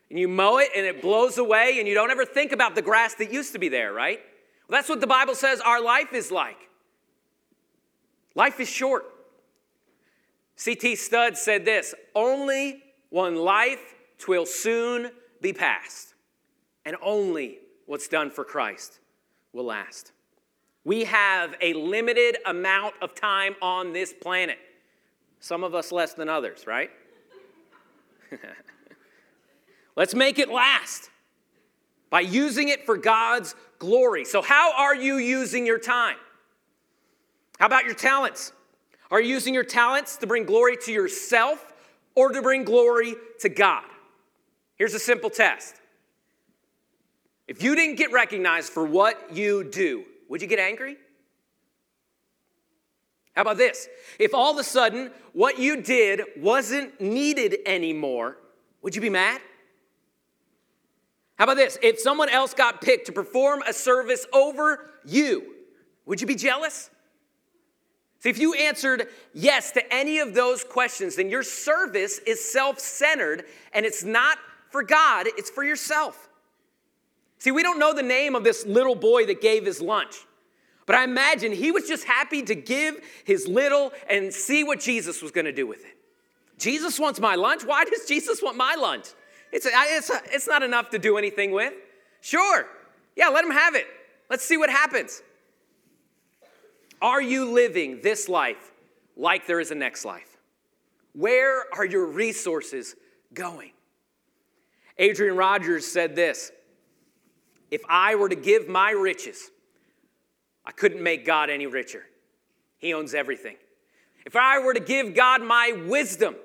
And 0.09 0.19
you 0.19 0.27
mow 0.27 0.57
it 0.57 0.71
and 0.75 0.85
it 0.85 1.01
blows 1.01 1.37
away, 1.37 1.77
and 1.79 1.87
you 1.87 1.93
don't 1.93 2.11
ever 2.11 2.25
think 2.25 2.51
about 2.51 2.75
the 2.75 2.81
grass 2.81 3.13
that 3.13 3.31
used 3.31 3.53
to 3.53 3.59
be 3.59 3.69
there, 3.69 3.93
right? 3.93 4.19
Well, 4.67 4.77
that's 4.77 4.89
what 4.89 4.99
the 4.99 5.07
Bible 5.07 5.35
says 5.35 5.61
our 5.61 5.81
life 5.81 6.11
is 6.11 6.31
like. 6.33 6.57
Life 8.35 8.59
is 8.59 8.67
short. 8.67 9.05
C.T. 10.57 10.97
Studd 10.97 11.37
said 11.37 11.63
this 11.63 11.95
only 12.13 12.83
one 13.09 13.37
life 13.37 13.95
twill 14.17 14.45
soon 14.45 15.11
be 15.41 15.53
past, 15.53 16.13
and 16.83 16.97
only 17.01 17.59
what's 17.85 18.09
done 18.09 18.29
for 18.29 18.43
Christ 18.43 18.99
will 19.53 19.63
last. 19.63 20.11
We 20.85 21.05
have 21.05 21.55
a 21.61 21.73
limited 21.73 22.37
amount 22.45 22.93
of 23.01 23.15
time 23.15 23.55
on 23.61 23.91
this 23.91 24.13
planet. 24.13 24.59
Some 25.39 25.63
of 25.63 25.73
us 25.75 25.91
less 25.91 26.13
than 26.13 26.29
others, 26.29 26.65
right? 26.67 26.91
Let's 29.95 30.13
make 30.13 30.37
it 30.37 30.49
last 30.49 31.09
by 32.11 32.21
using 32.21 32.69
it 32.69 32.85
for 32.85 32.97
God's 32.97 33.55
glory. 33.79 34.25
So, 34.25 34.43
how 34.43 34.73
are 34.77 34.95
you 34.95 35.17
using 35.17 35.65
your 35.65 35.79
time? 35.79 36.17
How 37.59 37.65
about 37.65 37.85
your 37.85 37.95
talents? 37.95 38.51
Are 39.09 39.19
you 39.19 39.29
using 39.29 39.53
your 39.53 39.63
talents 39.63 40.17
to 40.17 40.27
bring 40.27 40.45
glory 40.45 40.77
to 40.83 40.91
yourself 40.91 41.73
or 42.13 42.29
to 42.29 42.41
bring 42.41 42.63
glory 42.63 43.15
to 43.39 43.49
God? 43.49 43.85
Here's 44.75 44.93
a 44.93 44.99
simple 44.99 45.29
test. 45.29 45.75
If 47.47 47.63
you 47.63 47.75
didn't 47.75 47.95
get 47.95 48.11
recognized 48.11 48.71
for 48.71 48.85
what 48.85 49.35
you 49.35 49.63
do, 49.63 50.05
would 50.29 50.41
you 50.41 50.47
get 50.47 50.59
angry? 50.59 50.97
How 53.35 53.41
about 53.41 53.57
this? 53.57 53.87
If 54.17 54.33
all 54.33 54.53
of 54.53 54.57
a 54.57 54.63
sudden 54.63 55.11
what 55.33 55.59
you 55.59 55.81
did 55.81 56.21
wasn't 56.37 56.99
needed 57.01 57.57
anymore, 57.65 58.37
would 58.81 58.95
you 58.95 59.01
be 59.01 59.09
mad? 59.09 59.41
How 61.37 61.43
about 61.43 61.57
this? 61.57 61.77
If 61.81 61.99
someone 61.99 62.29
else 62.29 62.53
got 62.53 62.81
picked 62.81 63.07
to 63.07 63.11
perform 63.11 63.61
a 63.67 63.73
service 63.73 64.25
over 64.31 64.89
you, 65.05 65.53
would 66.05 66.21
you 66.21 66.27
be 66.27 66.35
jealous? 66.35 66.89
See, 68.19 68.29
if 68.29 68.39
you 68.39 68.53
answered 68.53 69.07
yes 69.33 69.71
to 69.73 69.93
any 69.93 70.19
of 70.19 70.33
those 70.33 70.63
questions, 70.63 71.17
then 71.17 71.29
your 71.29 71.43
service 71.43 72.19
is 72.19 72.51
self 72.51 72.79
centered 72.79 73.45
and 73.73 73.85
it's 73.85 74.03
not 74.03 74.37
for 74.69 74.81
God, 74.81 75.27
it's 75.27 75.49
for 75.49 75.63
yourself. 75.63 76.29
See, 77.45 77.51
we 77.51 77.61
don't 77.61 77.77
know 77.77 77.93
the 77.93 78.01
name 78.01 78.33
of 78.33 78.43
this 78.43 78.65
little 78.65 78.95
boy 78.95 79.27
that 79.27 79.39
gave 79.39 79.67
his 79.67 79.79
lunch. 79.79 80.15
But 80.87 80.95
I 80.95 81.03
imagine 81.03 81.51
he 81.51 81.71
was 81.71 81.87
just 81.87 82.03
happy 82.03 82.41
to 82.41 82.55
give 82.55 82.99
his 83.23 83.47
little 83.47 83.93
and 84.09 84.33
see 84.33 84.63
what 84.63 84.79
Jesus 84.79 85.21
was 85.21 85.29
going 85.31 85.45
to 85.45 85.51
do 85.51 85.67
with 85.67 85.85
it. 85.85 85.95
Jesus 86.57 86.99
wants 86.99 87.19
my 87.19 87.35
lunch. 87.35 87.63
Why 87.63 87.85
does 87.85 88.07
Jesus 88.07 88.41
want 88.41 88.57
my 88.57 88.73
lunch? 88.73 89.09
It's, 89.51 89.67
it's, 89.69 90.09
it's 90.33 90.47
not 90.47 90.63
enough 90.63 90.89
to 90.89 90.97
do 90.97 91.19
anything 91.19 91.51
with. 91.51 91.71
Sure. 92.19 92.65
Yeah, 93.15 93.27
let 93.27 93.45
him 93.45 93.51
have 93.51 93.75
it. 93.75 93.85
Let's 94.27 94.43
see 94.43 94.57
what 94.57 94.71
happens. 94.71 95.21
Are 96.99 97.21
you 97.21 97.51
living 97.51 97.99
this 98.01 98.27
life 98.27 98.71
like 99.15 99.45
there 99.45 99.59
is 99.59 99.69
a 99.69 99.75
next 99.75 100.03
life? 100.03 100.35
Where 101.13 101.71
are 101.75 101.85
your 101.85 102.07
resources 102.07 102.95
going? 103.35 103.73
Adrian 104.97 105.35
Rogers 105.35 105.85
said 105.85 106.15
this 106.15 106.51
If 107.75 107.81
I 107.89 108.15
were 108.15 108.29
to 108.29 108.37
give 108.37 108.69
my 108.69 108.91
riches, 108.91 109.51
I 110.65 110.71
couldn't 110.71 111.03
make 111.03 111.25
God 111.25 111.49
any 111.49 111.67
richer. 111.67 112.03
He 112.77 112.93
owns 112.93 113.13
everything. 113.13 113.57
If 114.25 114.37
I 114.37 114.59
were 114.59 114.73
to 114.73 114.79
give 114.79 115.13
God 115.13 115.41
my 115.41 115.73
wisdom, 115.85 116.37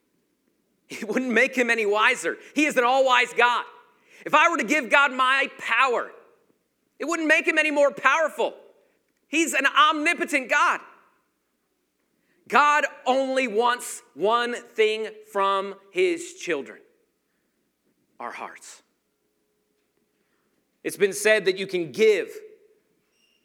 it 0.88 1.06
wouldn't 1.06 1.30
make 1.30 1.54
him 1.54 1.70
any 1.70 1.86
wiser. 1.86 2.38
He 2.56 2.66
is 2.66 2.76
an 2.76 2.82
all 2.82 3.06
wise 3.06 3.32
God. 3.32 3.64
If 4.26 4.34
I 4.34 4.50
were 4.50 4.56
to 4.56 4.64
give 4.64 4.90
God 4.90 5.12
my 5.12 5.48
power, 5.58 6.10
it 6.98 7.04
wouldn't 7.04 7.28
make 7.28 7.46
him 7.46 7.56
any 7.56 7.70
more 7.70 7.92
powerful. 7.92 8.54
He's 9.28 9.54
an 9.54 9.64
omnipotent 9.64 10.50
God. 10.50 10.80
God 12.48 12.84
only 13.06 13.46
wants 13.46 14.02
one 14.14 14.56
thing 14.74 15.10
from 15.30 15.76
his 15.92 16.34
children 16.34 16.80
our 18.18 18.32
hearts. 18.32 18.82
It's 20.82 20.96
been 20.96 21.12
said 21.12 21.44
that 21.44 21.58
you 21.58 21.66
can 21.66 21.92
give 21.92 22.30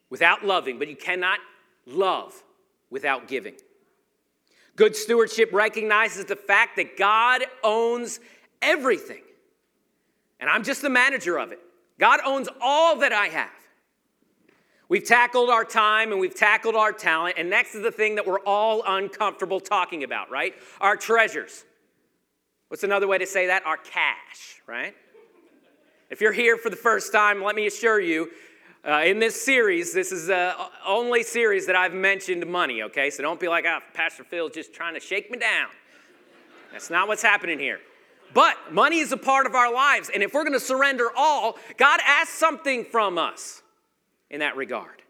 without 0.10 0.46
loving, 0.46 0.80
but 0.80 0.88
you 0.88 0.96
cannot 0.96 1.40
love 1.86 2.44
without 2.90 3.28
giving. 3.28 3.56
Good 4.76 4.96
stewardship 4.96 5.52
recognizes 5.54 6.26
the 6.26 6.36
fact 6.36 6.76
that 6.76 6.98
God 6.98 7.44
owns 7.64 8.20
everything, 8.62 9.22
and 10.40 10.50
I'm 10.50 10.64
just 10.64 10.82
the 10.82 10.90
manager 10.90 11.38
of 11.38 11.52
it. 11.52 11.60
God 11.98 12.20
owns 12.26 12.50
all 12.62 12.98
that 12.98 13.14
I 13.14 13.28
have. 13.28 13.50
We've 14.88 15.04
tackled 15.04 15.50
our 15.50 15.66
time 15.66 16.12
and 16.12 16.20
we've 16.20 16.36
tackled 16.36 16.76
our 16.76 16.92
talent, 16.92 17.36
and 17.38 17.50
next 17.50 17.74
is 17.74 17.82
the 17.82 17.92
thing 17.92 18.16
that 18.16 18.28
we're 18.28 18.40
all 18.40 18.84
uncomfortable 18.86 19.60
talking 19.60 20.04
about, 20.04 20.30
right? 20.30 20.54
Our 20.80 20.96
treasures. 20.96 21.64
What's 22.68 22.84
another 22.84 23.08
way 23.08 23.18
to 23.18 23.26
say 23.26 23.48
that? 23.48 23.66
Our 23.66 23.78
cash, 23.78 24.62
right? 24.68 24.96
If 26.10 26.22
you're 26.22 26.32
here 26.32 26.56
for 26.56 26.70
the 26.70 26.76
first 26.76 27.12
time, 27.12 27.44
let 27.44 27.56
me 27.56 27.66
assure 27.66 28.00
you 28.00 28.30
uh, 28.88 29.02
in 29.04 29.18
this 29.18 29.42
series, 29.42 29.92
this 29.92 30.12
is 30.12 30.28
the 30.28 30.54
only 30.86 31.24
series 31.24 31.66
that 31.66 31.76
I've 31.76 31.94
mentioned 31.94 32.46
money, 32.46 32.84
okay? 32.84 33.10
So 33.10 33.24
don't 33.24 33.40
be 33.40 33.48
like, 33.48 33.66
ah, 33.68 33.80
oh, 33.82 33.92
Pastor 33.96 34.24
Phil's 34.24 34.52
just 34.52 34.72
trying 34.72 34.94
to 34.94 35.00
shake 35.00 35.32
me 35.32 35.40
down. 35.40 35.70
That's 36.72 36.92
not 36.92 37.08
what's 37.08 37.24
happening 37.24 37.58
here. 37.58 37.80
But 38.36 38.56
money 38.72 39.00
is 39.00 39.12
a 39.12 39.18
part 39.18 39.48
of 39.48 39.56
our 39.56 39.74
lives, 39.74 40.12
and 40.14 40.22
if 40.22 40.36
we're 40.36 40.44
gonna 40.44 40.60
surrender 40.60 41.10
all, 41.18 41.58
God 41.78 42.00
asks 42.06 42.38
something 42.38 42.86
from 42.86 43.18
us 43.18 43.64
in 44.30 44.42
that 44.42 44.56
regard. 44.56 45.02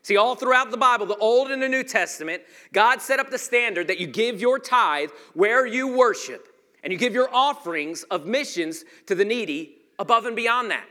See, 0.00 0.16
all 0.16 0.34
throughout 0.34 0.70
the 0.70 0.78
Bible, 0.78 1.04
the 1.04 1.16
Old 1.16 1.50
and 1.50 1.62
the 1.62 1.68
New 1.68 1.84
Testament, 1.84 2.42
God 2.72 3.02
set 3.02 3.20
up 3.20 3.28
the 3.28 3.38
standard 3.38 3.88
that 3.88 3.98
you 3.98 4.06
give 4.06 4.40
your 4.40 4.58
tithe 4.58 5.10
where 5.34 5.66
you 5.66 5.94
worship, 5.94 6.48
and 6.82 6.90
you 6.90 6.98
give 6.98 7.12
your 7.12 7.28
offerings 7.34 8.04
of 8.04 8.24
missions 8.24 8.84
to 9.04 9.14
the 9.14 9.26
needy 9.26 9.79
above 10.00 10.24
and 10.24 10.34
beyond 10.34 10.72
that. 10.72 10.86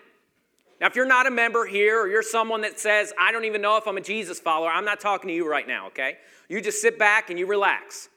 Now, 0.80 0.88
if 0.88 0.96
you're 0.96 1.06
not 1.06 1.28
a 1.28 1.32
member 1.32 1.66
here 1.66 2.02
or 2.02 2.08
you're 2.08 2.24
someone 2.24 2.62
that 2.62 2.80
says, 2.80 3.12
I 3.20 3.34
don't 3.34 3.44
even 3.44 3.62
know 3.62 3.76
if 3.76 3.86
I'm 3.86 3.98
a 3.98 4.02
Jesus 4.02 4.40
follower, 4.40 4.70
I'm 4.70 4.86
not 4.86 5.02
talking 5.02 5.28
to 5.28 5.34
you 5.34 5.50
right 5.50 5.68
now, 5.68 5.88
okay? 5.88 6.18
You 6.48 6.62
just 6.62 6.82
sit 6.82 6.98
back 6.98 7.30
and 7.30 7.38
you 7.38 7.46
relax. 7.46 8.08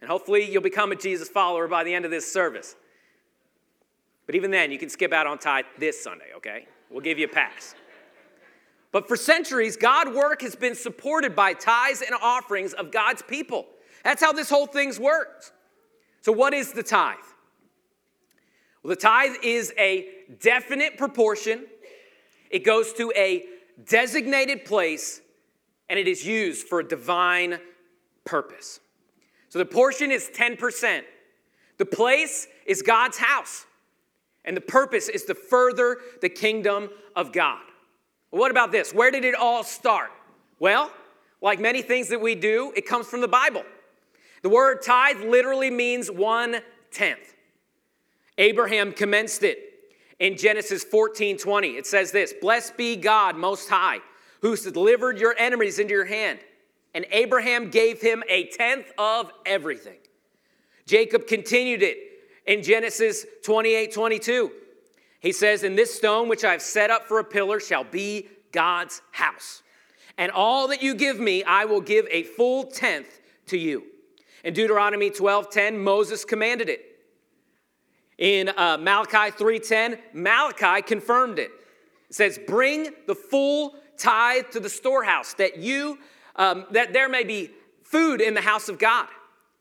And 0.00 0.08
hopefully 0.08 0.50
you'll 0.50 0.62
become 0.62 0.92
a 0.92 0.96
Jesus 0.96 1.28
follower 1.28 1.68
by 1.68 1.84
the 1.84 1.92
end 1.92 2.06
of 2.06 2.10
this 2.10 2.30
service. 2.32 2.74
But 4.24 4.34
even 4.34 4.50
then, 4.50 4.72
you 4.72 4.78
can 4.78 4.88
skip 4.88 5.12
out 5.12 5.26
on 5.26 5.38
tithe 5.38 5.66
this 5.78 6.02
Sunday, 6.02 6.32
okay? 6.36 6.66
We'll 6.90 7.02
give 7.02 7.18
you 7.18 7.26
a 7.26 7.28
pass. 7.28 7.74
But 8.92 9.08
for 9.08 9.16
centuries, 9.16 9.76
God 9.76 10.14
work 10.14 10.40
has 10.40 10.54
been 10.54 10.74
supported 10.74 11.36
by 11.36 11.52
tithes 11.52 12.02
and 12.02 12.16
offerings 12.22 12.72
of 12.72 12.90
God's 12.90 13.20
people. 13.20 13.66
That's 14.04 14.22
how 14.22 14.32
this 14.32 14.48
whole 14.48 14.66
thing's 14.66 14.98
worked. 14.98 15.52
So, 16.22 16.32
what 16.32 16.54
is 16.54 16.72
the 16.72 16.82
tithe? 16.82 17.16
Well, 18.86 18.94
the 18.94 19.00
tithe 19.00 19.34
is 19.42 19.74
a 19.76 20.06
definite 20.38 20.96
proportion 20.96 21.66
it 22.50 22.64
goes 22.64 22.92
to 22.92 23.12
a 23.16 23.44
designated 23.84 24.64
place 24.64 25.20
and 25.90 25.98
it 25.98 26.06
is 26.06 26.24
used 26.24 26.68
for 26.68 26.78
a 26.78 26.86
divine 26.86 27.58
purpose. 28.24 28.78
So 29.48 29.58
the 29.58 29.64
portion 29.64 30.12
is 30.12 30.30
10%. 30.32 31.02
The 31.78 31.84
place 31.84 32.46
is 32.64 32.82
God's 32.82 33.18
house. 33.18 33.66
And 34.44 34.56
the 34.56 34.60
purpose 34.60 35.08
is 35.08 35.24
to 35.24 35.34
further 35.34 35.96
the 36.22 36.28
kingdom 36.28 36.88
of 37.16 37.32
God. 37.32 37.64
what 38.30 38.52
about 38.52 38.70
this? 38.70 38.94
Where 38.94 39.10
did 39.10 39.24
it 39.24 39.34
all 39.34 39.64
start? 39.64 40.12
Well, 40.60 40.92
like 41.42 41.58
many 41.58 41.82
things 41.82 42.06
that 42.10 42.20
we 42.20 42.36
do, 42.36 42.72
it 42.76 42.86
comes 42.86 43.08
from 43.08 43.20
the 43.20 43.26
Bible. 43.26 43.64
The 44.42 44.48
word 44.48 44.82
tithe 44.82 45.22
literally 45.22 45.72
means 45.72 46.08
one 46.08 46.58
tenth. 46.92 47.32
Abraham 48.38 48.92
commenced 48.92 49.42
it 49.42 49.58
in 50.18 50.36
Genesis 50.36 50.84
14 50.84 51.38
20. 51.38 51.68
It 51.70 51.86
says 51.86 52.12
this 52.12 52.34
Blessed 52.40 52.76
be 52.76 52.96
God 52.96 53.36
Most 53.36 53.68
High, 53.68 53.98
who's 54.40 54.62
delivered 54.62 55.18
your 55.18 55.34
enemies 55.38 55.78
into 55.78 55.94
your 55.94 56.04
hand. 56.04 56.38
And 56.94 57.04
Abraham 57.10 57.70
gave 57.70 58.00
him 58.00 58.22
a 58.28 58.46
tenth 58.46 58.90
of 58.96 59.30
everything. 59.44 59.98
Jacob 60.86 61.26
continued 61.26 61.82
it 61.82 61.98
in 62.46 62.62
Genesis 62.62 63.26
28 63.44 63.92
22. 63.92 64.50
He 65.20 65.32
says, 65.32 65.62
And 65.62 65.76
this 65.76 65.94
stone 65.94 66.28
which 66.28 66.44
I've 66.44 66.62
set 66.62 66.90
up 66.90 67.06
for 67.06 67.18
a 67.18 67.24
pillar 67.24 67.60
shall 67.60 67.84
be 67.84 68.28
God's 68.52 69.02
house. 69.12 69.62
And 70.18 70.30
all 70.30 70.68
that 70.68 70.82
you 70.82 70.94
give 70.94 71.20
me, 71.20 71.44
I 71.44 71.64
will 71.66 71.80
give 71.80 72.06
a 72.10 72.22
full 72.22 72.64
tenth 72.64 73.20
to 73.46 73.58
you. 73.58 73.84
In 74.44 74.54
Deuteronomy 74.54 75.10
12 75.10 75.50
10, 75.50 75.78
Moses 75.82 76.24
commanded 76.24 76.68
it. 76.68 76.95
In 78.18 78.48
uh, 78.48 78.78
Malachi 78.78 79.30
3:10, 79.30 79.98
Malachi 80.14 80.82
confirmed 80.82 81.38
it. 81.38 81.50
It 82.08 82.14
says, 82.14 82.38
"Bring 82.46 82.94
the 83.06 83.14
full 83.14 83.76
tithe 83.98 84.50
to 84.52 84.60
the 84.60 84.70
storehouse, 84.70 85.34
that 85.34 85.58
you 85.58 85.98
um, 86.36 86.66
that 86.70 86.92
there 86.92 87.08
may 87.08 87.24
be 87.24 87.50
food 87.82 88.20
in 88.20 88.34
the 88.34 88.40
house 88.40 88.68
of 88.68 88.78
God." 88.78 89.08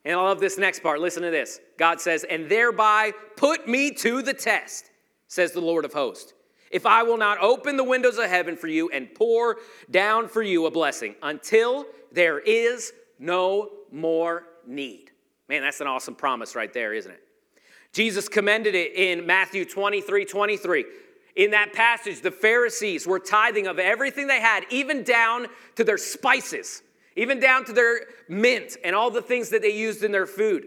And 0.05 0.17
I 0.17 0.21
love 0.21 0.39
this 0.39 0.57
next 0.57 0.83
part. 0.83 0.99
Listen 0.99 1.23
to 1.23 1.31
this. 1.31 1.59
God 1.77 1.99
says, 1.99 2.23
"And 2.23 2.49
thereby 2.49 3.11
put 3.35 3.67
me 3.67 3.91
to 3.91 4.21
the 4.21 4.33
test," 4.33 4.89
says 5.27 5.51
the 5.51 5.61
Lord 5.61 5.83
of 5.83 5.93
hosts. 5.93 6.33
If 6.71 6.85
I 6.85 7.03
will 7.03 7.17
not 7.17 7.39
open 7.39 7.77
the 7.77 7.83
windows 7.83 8.17
of 8.17 8.25
heaven 8.29 8.55
for 8.55 8.67
you 8.67 8.89
and 8.89 9.13
pour 9.13 9.57
down 9.91 10.27
for 10.27 10.41
you 10.41 10.65
a 10.65 10.71
blessing 10.71 11.15
until 11.21 11.85
there 12.11 12.39
is 12.39 12.91
no 13.19 13.69
more 13.91 14.43
need. 14.65 15.11
Man, 15.47 15.61
that's 15.61 15.81
an 15.81 15.87
awesome 15.87 16.15
promise 16.15 16.55
right 16.55 16.73
there, 16.73 16.93
isn't 16.93 17.11
it? 17.11 17.24
Jesus 17.95 18.27
commended 18.27 18.75
it 18.75 18.93
in 18.93 19.25
Matthew 19.25 19.63
23 19.63 20.25
23. 20.25 20.85
In 21.37 21.51
that 21.51 21.71
passage, 21.71 22.19
the 22.19 22.29
Pharisees 22.29 23.07
were 23.07 23.19
tithing 23.19 23.67
of 23.67 23.79
everything 23.79 24.27
they 24.27 24.41
had, 24.41 24.65
even 24.69 25.03
down 25.03 25.47
to 25.77 25.83
their 25.85 25.97
spices, 25.97 26.83
even 27.15 27.39
down 27.39 27.63
to 27.63 27.71
their 27.71 28.01
mint 28.27 28.75
and 28.83 28.97
all 28.97 29.09
the 29.09 29.21
things 29.21 29.49
that 29.49 29.61
they 29.61 29.73
used 29.73 30.03
in 30.03 30.11
their 30.11 30.25
food. 30.25 30.65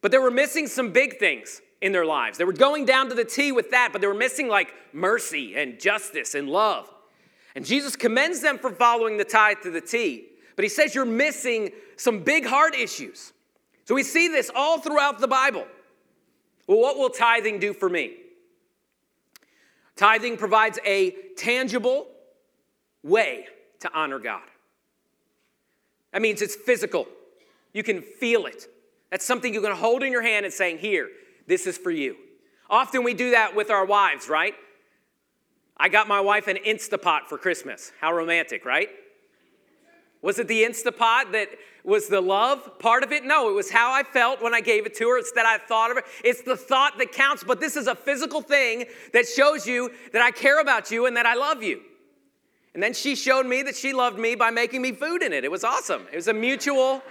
But 0.00 0.12
they 0.12 0.18
were 0.18 0.30
missing 0.30 0.68
some 0.68 0.92
big 0.92 1.18
things 1.18 1.60
in 1.80 1.90
their 1.90 2.06
lives. 2.06 2.38
They 2.38 2.44
were 2.44 2.52
going 2.52 2.84
down 2.84 3.08
to 3.08 3.16
the 3.16 3.24
T 3.24 3.50
with 3.50 3.72
that, 3.72 3.88
but 3.90 4.00
they 4.00 4.06
were 4.06 4.14
missing 4.14 4.46
like 4.46 4.72
mercy 4.92 5.56
and 5.56 5.80
justice 5.80 6.36
and 6.36 6.48
love. 6.48 6.88
And 7.56 7.66
Jesus 7.66 7.96
commends 7.96 8.42
them 8.42 8.58
for 8.58 8.70
following 8.70 9.16
the 9.16 9.24
tithe 9.24 9.56
to 9.64 9.72
the 9.72 9.80
T, 9.80 10.26
but 10.54 10.64
he 10.64 10.68
says 10.68 10.94
you're 10.94 11.04
missing 11.04 11.70
some 11.96 12.22
big 12.22 12.46
heart 12.46 12.76
issues. 12.76 13.32
So 13.86 13.96
we 13.96 14.04
see 14.04 14.28
this 14.28 14.52
all 14.54 14.78
throughout 14.78 15.18
the 15.18 15.26
Bible. 15.26 15.66
Well, 16.70 16.78
what 16.78 16.96
will 16.96 17.10
tithing 17.10 17.58
do 17.58 17.74
for 17.74 17.88
me? 17.88 18.12
Tithing 19.96 20.36
provides 20.36 20.78
a 20.86 21.10
tangible 21.36 22.06
way 23.02 23.46
to 23.80 23.90
honor 23.92 24.20
God. 24.20 24.44
That 26.12 26.22
means 26.22 26.40
it's 26.42 26.54
physical. 26.54 27.08
You 27.72 27.82
can 27.82 28.02
feel 28.02 28.46
it. 28.46 28.68
That's 29.10 29.24
something 29.24 29.52
you 29.52 29.60
can 29.60 29.74
hold 29.74 30.04
in 30.04 30.12
your 30.12 30.22
hand 30.22 30.44
and 30.46 30.54
saying, 30.54 30.78
Here, 30.78 31.08
this 31.48 31.66
is 31.66 31.76
for 31.76 31.90
you. 31.90 32.14
Often 32.70 33.02
we 33.02 33.14
do 33.14 33.32
that 33.32 33.56
with 33.56 33.68
our 33.68 33.84
wives, 33.84 34.28
right? 34.28 34.54
I 35.76 35.88
got 35.88 36.06
my 36.06 36.20
wife 36.20 36.46
an 36.46 36.58
Instapot 36.64 37.22
for 37.24 37.36
Christmas. 37.36 37.90
How 38.00 38.12
romantic, 38.12 38.64
right? 38.64 38.90
Was 40.22 40.38
it 40.38 40.46
the 40.46 40.62
Instapot 40.62 41.32
that 41.32 41.48
was 41.84 42.08
the 42.08 42.20
love 42.20 42.78
part 42.78 43.02
of 43.02 43.12
it? 43.12 43.24
No, 43.24 43.48
it 43.50 43.54
was 43.54 43.70
how 43.70 43.92
I 43.92 44.02
felt 44.02 44.42
when 44.42 44.54
I 44.54 44.60
gave 44.60 44.86
it 44.86 44.94
to 44.96 45.08
her. 45.08 45.18
It's 45.18 45.32
that 45.32 45.46
I 45.46 45.58
thought 45.58 45.90
of 45.90 45.96
it. 45.98 46.04
It's 46.24 46.42
the 46.42 46.56
thought 46.56 46.98
that 46.98 47.12
counts, 47.12 47.44
but 47.44 47.60
this 47.60 47.76
is 47.76 47.86
a 47.86 47.94
physical 47.94 48.40
thing 48.40 48.84
that 49.12 49.26
shows 49.26 49.66
you 49.66 49.90
that 50.12 50.22
I 50.22 50.30
care 50.30 50.60
about 50.60 50.90
you 50.90 51.06
and 51.06 51.16
that 51.16 51.26
I 51.26 51.34
love 51.34 51.62
you. 51.62 51.80
And 52.74 52.82
then 52.82 52.92
she 52.92 53.16
showed 53.16 53.46
me 53.46 53.62
that 53.62 53.76
she 53.76 53.92
loved 53.92 54.18
me 54.18 54.34
by 54.34 54.50
making 54.50 54.82
me 54.82 54.92
food 54.92 55.22
in 55.22 55.32
it. 55.32 55.44
It 55.44 55.50
was 55.50 55.64
awesome. 55.64 56.06
It 56.12 56.16
was 56.16 56.28
a 56.28 56.32
mutual. 56.32 57.02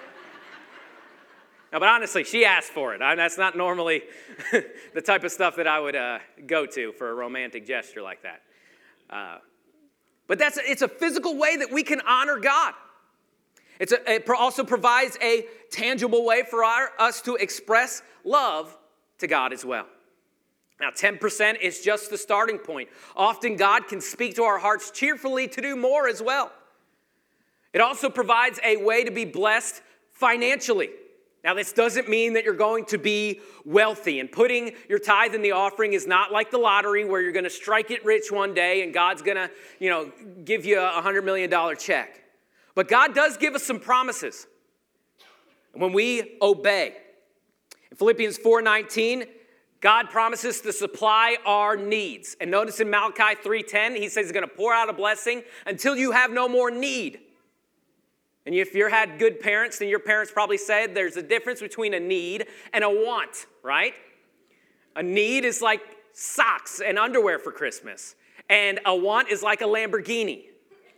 no, 1.73 1.79
but 1.79 1.89
honestly, 1.89 2.23
she 2.23 2.45
asked 2.45 2.69
for 2.69 2.93
it. 2.93 3.01
I, 3.01 3.15
that's 3.15 3.38
not 3.38 3.57
normally 3.57 4.03
the 4.93 5.01
type 5.01 5.23
of 5.23 5.31
stuff 5.31 5.57
that 5.57 5.67
I 5.67 5.79
would 5.79 5.95
uh, 5.95 6.19
go 6.47 6.65
to 6.67 6.93
for 6.93 7.09
a 7.09 7.13
romantic 7.13 7.65
gesture 7.65 8.01
like 8.01 8.23
that. 8.23 8.41
Uh, 9.09 9.39
but 10.27 10.38
that's 10.38 10.59
it's 10.63 10.83
a 10.83 10.88
physical 10.88 11.35
way 11.35 11.57
that 11.57 11.71
we 11.71 11.83
can 11.83 12.01
honor 12.01 12.38
God. 12.38 12.73
A, 13.79 14.15
it 14.15 14.29
also 14.29 14.63
provides 14.63 15.17
a 15.21 15.45
tangible 15.71 16.25
way 16.25 16.43
for 16.50 16.63
our, 16.63 16.91
us 17.00 17.21
to 17.21 17.36
express 17.36 18.01
love 18.24 18.77
to 19.19 19.27
God 19.27 19.53
as 19.53 19.63
well. 19.63 19.86
Now, 20.81 20.91
10% 20.91 21.62
is 21.62 21.81
just 21.81 22.09
the 22.09 22.17
starting 22.17 22.57
point. 22.57 22.89
Often, 23.15 23.57
God 23.57 23.88
can 23.88 24.00
speak 24.00 24.36
to 24.36 24.43
our 24.43 24.59
hearts 24.59 24.91
cheerfully 24.91 25.48
to 25.50 25.62
do 25.62 25.75
more 25.75 26.07
as 26.07 26.21
well. 26.21 26.51
It 27.74 27.81
also 27.81 28.09
provides 28.09 28.59
a 28.63 28.77
way 28.77 29.03
to 29.03 29.11
be 29.11 29.25
blessed 29.25 29.81
financially. 30.13 30.89
Now, 31.44 31.53
this 31.53 31.72
doesn't 31.72 32.09
mean 32.09 32.33
that 32.33 32.44
you're 32.44 32.53
going 32.53 32.85
to 32.85 32.98
be 32.98 33.39
wealthy, 33.63 34.20
and 34.20 34.29
putting 34.29 34.74
your 34.89 35.00
tithe 35.00 35.35
in 35.35 35.42
the 35.42 35.51
offering 35.51 35.94
is 35.94 36.05
not 36.07 36.31
like 36.31 36.51
the 36.51 36.57
lottery 36.57 37.05
where 37.05 37.22
you're 37.22 37.31
going 37.31 37.46
to 37.46 37.50
strike 37.50 37.92
it 37.92 38.03
rich 38.03 38.31
one 38.31 38.53
day 38.53 38.83
and 38.83 38.94
God's 38.94 39.22
going 39.22 39.37
to, 39.37 39.50
you 39.79 39.89
know, 39.89 40.11
give 40.44 40.65
you 40.65 40.79
a 40.79 41.01
$100 41.01 41.24
million 41.24 41.50
check. 41.77 42.24
But 42.79 42.87
God 42.87 43.13
does 43.13 43.35
give 43.35 43.55
us 43.55 43.63
some 43.63 43.81
promises 43.81 44.48
when 45.74 45.92
we 45.92 46.37
obey. 46.42 46.96
In 47.92 47.98
Philippians 47.98 48.37
4:19, 48.37 49.27
God 49.81 50.09
promises 50.09 50.61
to 50.61 50.72
supply 50.72 51.35
our 51.46 51.75
needs. 51.75 52.37
And 52.39 52.50
notice 52.50 52.79
in 52.79 52.89
Malachi 52.89 53.35
3:10, 53.35 53.98
he 53.98 54.07
says 54.07 54.27
he's 54.27 54.31
going 54.31 54.48
to 54.48 54.55
pour 54.55 54.74
out 54.74 54.87
a 54.89 54.94
blessing 54.94 55.44
until 55.65 55.98
you 55.98 56.11
have 56.11 56.31
no 56.31 56.48
more 56.48 56.72
need. 56.72 57.20
And 58.46 58.55
if 58.55 58.74
you 58.74 58.87
had 58.87 59.20
good 59.20 59.42
parents, 59.42 59.79
then 59.79 59.89
your 59.89 60.00
parents 60.00 60.31
probably 60.31 60.57
said 60.57 60.96
there's 60.96 61.18
a 61.18 61.22
difference 61.22 61.59
between 61.59 61.94
a 61.94 62.00
need 62.00 62.48
and 62.72 62.85
a 62.85 62.89
want, 62.89 63.46
right? 63.61 63.94
A 64.96 65.03
need 65.03 65.44
is 65.44 65.61
like 65.61 65.81
socks 66.13 66.79
and 66.79 66.98
underwear 66.98 67.39
for 67.39 67.51
Christmas, 67.51 68.15
and 68.48 68.79
a 68.85 68.96
want 68.96 69.27
is 69.27 69.44
like 69.44 69.59
a 69.59 69.65
Lamborghini, 69.65 70.46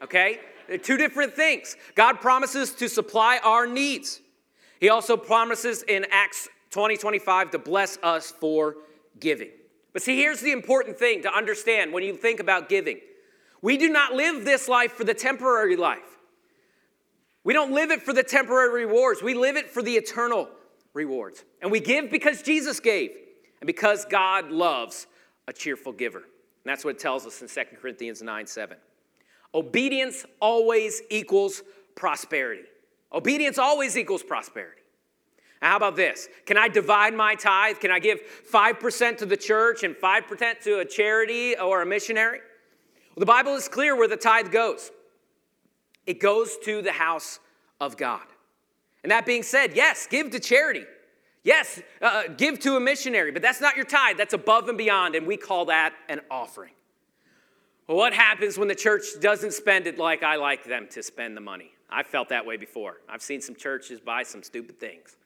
okay? 0.03 0.41
They're 0.71 0.77
two 0.77 0.95
different 0.95 1.33
things. 1.33 1.75
God 1.95 2.21
promises 2.21 2.71
to 2.75 2.87
supply 2.87 3.41
our 3.43 3.67
needs. 3.67 4.21
He 4.79 4.87
also 4.87 5.17
promises 5.17 5.83
in 5.83 6.05
Acts 6.11 6.47
20 6.69 6.95
25 6.95 7.51
to 7.51 7.59
bless 7.59 7.97
us 8.01 8.31
for 8.31 8.77
giving. 9.19 9.49
But 9.91 10.01
see, 10.01 10.15
here's 10.15 10.39
the 10.39 10.53
important 10.53 10.97
thing 10.97 11.23
to 11.23 11.35
understand 11.35 11.91
when 11.91 12.03
you 12.03 12.15
think 12.15 12.39
about 12.39 12.69
giving 12.69 13.01
we 13.61 13.75
do 13.75 13.89
not 13.89 14.13
live 14.13 14.45
this 14.45 14.69
life 14.69 14.93
for 14.93 15.03
the 15.03 15.13
temporary 15.13 15.75
life. 15.75 16.17
We 17.43 17.51
don't 17.51 17.73
live 17.73 17.91
it 17.91 18.01
for 18.01 18.13
the 18.13 18.23
temporary 18.23 18.85
rewards, 18.85 19.21
we 19.21 19.33
live 19.33 19.57
it 19.57 19.69
for 19.69 19.83
the 19.83 19.95
eternal 19.95 20.47
rewards. 20.93 21.43
And 21.61 21.69
we 21.69 21.81
give 21.81 22.09
because 22.09 22.41
Jesus 22.43 22.79
gave 22.79 23.11
and 23.59 23.67
because 23.67 24.05
God 24.05 24.51
loves 24.51 25.05
a 25.49 25.53
cheerful 25.53 25.91
giver. 25.91 26.19
And 26.19 26.25
that's 26.63 26.85
what 26.85 26.95
it 26.95 26.99
tells 26.99 27.25
us 27.25 27.41
in 27.41 27.49
2 27.49 27.75
Corinthians 27.75 28.21
9 28.21 28.47
7. 28.47 28.77
Obedience 29.53 30.25
always 30.39 31.01
equals 31.09 31.61
prosperity. 31.95 32.63
Obedience 33.13 33.57
always 33.57 33.97
equals 33.97 34.23
prosperity. 34.23 34.81
Now, 35.61 35.71
how 35.71 35.77
about 35.77 35.95
this? 35.95 36.27
Can 36.45 36.57
I 36.57 36.67
divide 36.69 37.13
my 37.13 37.35
tithe? 37.35 37.79
Can 37.79 37.91
I 37.91 37.99
give 37.99 38.19
5% 38.51 39.17
to 39.17 39.25
the 39.25 39.37
church 39.37 39.83
and 39.83 39.95
5% 39.95 40.61
to 40.61 40.79
a 40.79 40.85
charity 40.85 41.57
or 41.57 41.81
a 41.81 41.85
missionary? 41.85 42.39
Well, 43.15 43.19
the 43.19 43.25
Bible 43.25 43.55
is 43.55 43.67
clear 43.67 43.95
where 43.95 44.07
the 44.07 44.17
tithe 44.17 44.51
goes 44.51 44.91
it 46.07 46.19
goes 46.19 46.57
to 46.65 46.81
the 46.81 46.91
house 46.91 47.39
of 47.79 47.95
God. 47.95 48.25
And 49.03 49.11
that 49.11 49.25
being 49.25 49.43
said, 49.43 49.75
yes, 49.75 50.07
give 50.07 50.31
to 50.31 50.39
charity. 50.39 50.85
Yes, 51.43 51.81
uh, 52.01 52.23
give 52.37 52.59
to 52.61 52.75
a 52.75 52.79
missionary, 52.79 53.31
but 53.31 53.41
that's 53.41 53.61
not 53.61 53.75
your 53.75 53.85
tithe. 53.85 54.17
That's 54.17 54.33
above 54.33 54.67
and 54.67 54.77
beyond, 54.77 55.15
and 55.15 55.25
we 55.25 55.37
call 55.37 55.65
that 55.65 55.93
an 56.09 56.21
offering. 56.29 56.73
Well, 57.91 57.97
what 57.97 58.13
happens 58.13 58.57
when 58.57 58.69
the 58.69 58.75
church 58.75 59.03
doesn't 59.19 59.51
spend 59.51 59.85
it 59.85 59.97
like 59.97 60.23
I 60.23 60.37
like 60.37 60.63
them 60.63 60.87
to 60.91 61.03
spend 61.03 61.35
the 61.35 61.41
money? 61.41 61.73
I've 61.89 62.07
felt 62.07 62.29
that 62.29 62.45
way 62.45 62.55
before. 62.55 63.01
I've 63.09 63.21
seen 63.21 63.41
some 63.41 63.53
churches 63.53 63.99
buy 63.99 64.23
some 64.23 64.43
stupid 64.43 64.79
things. 64.79 65.17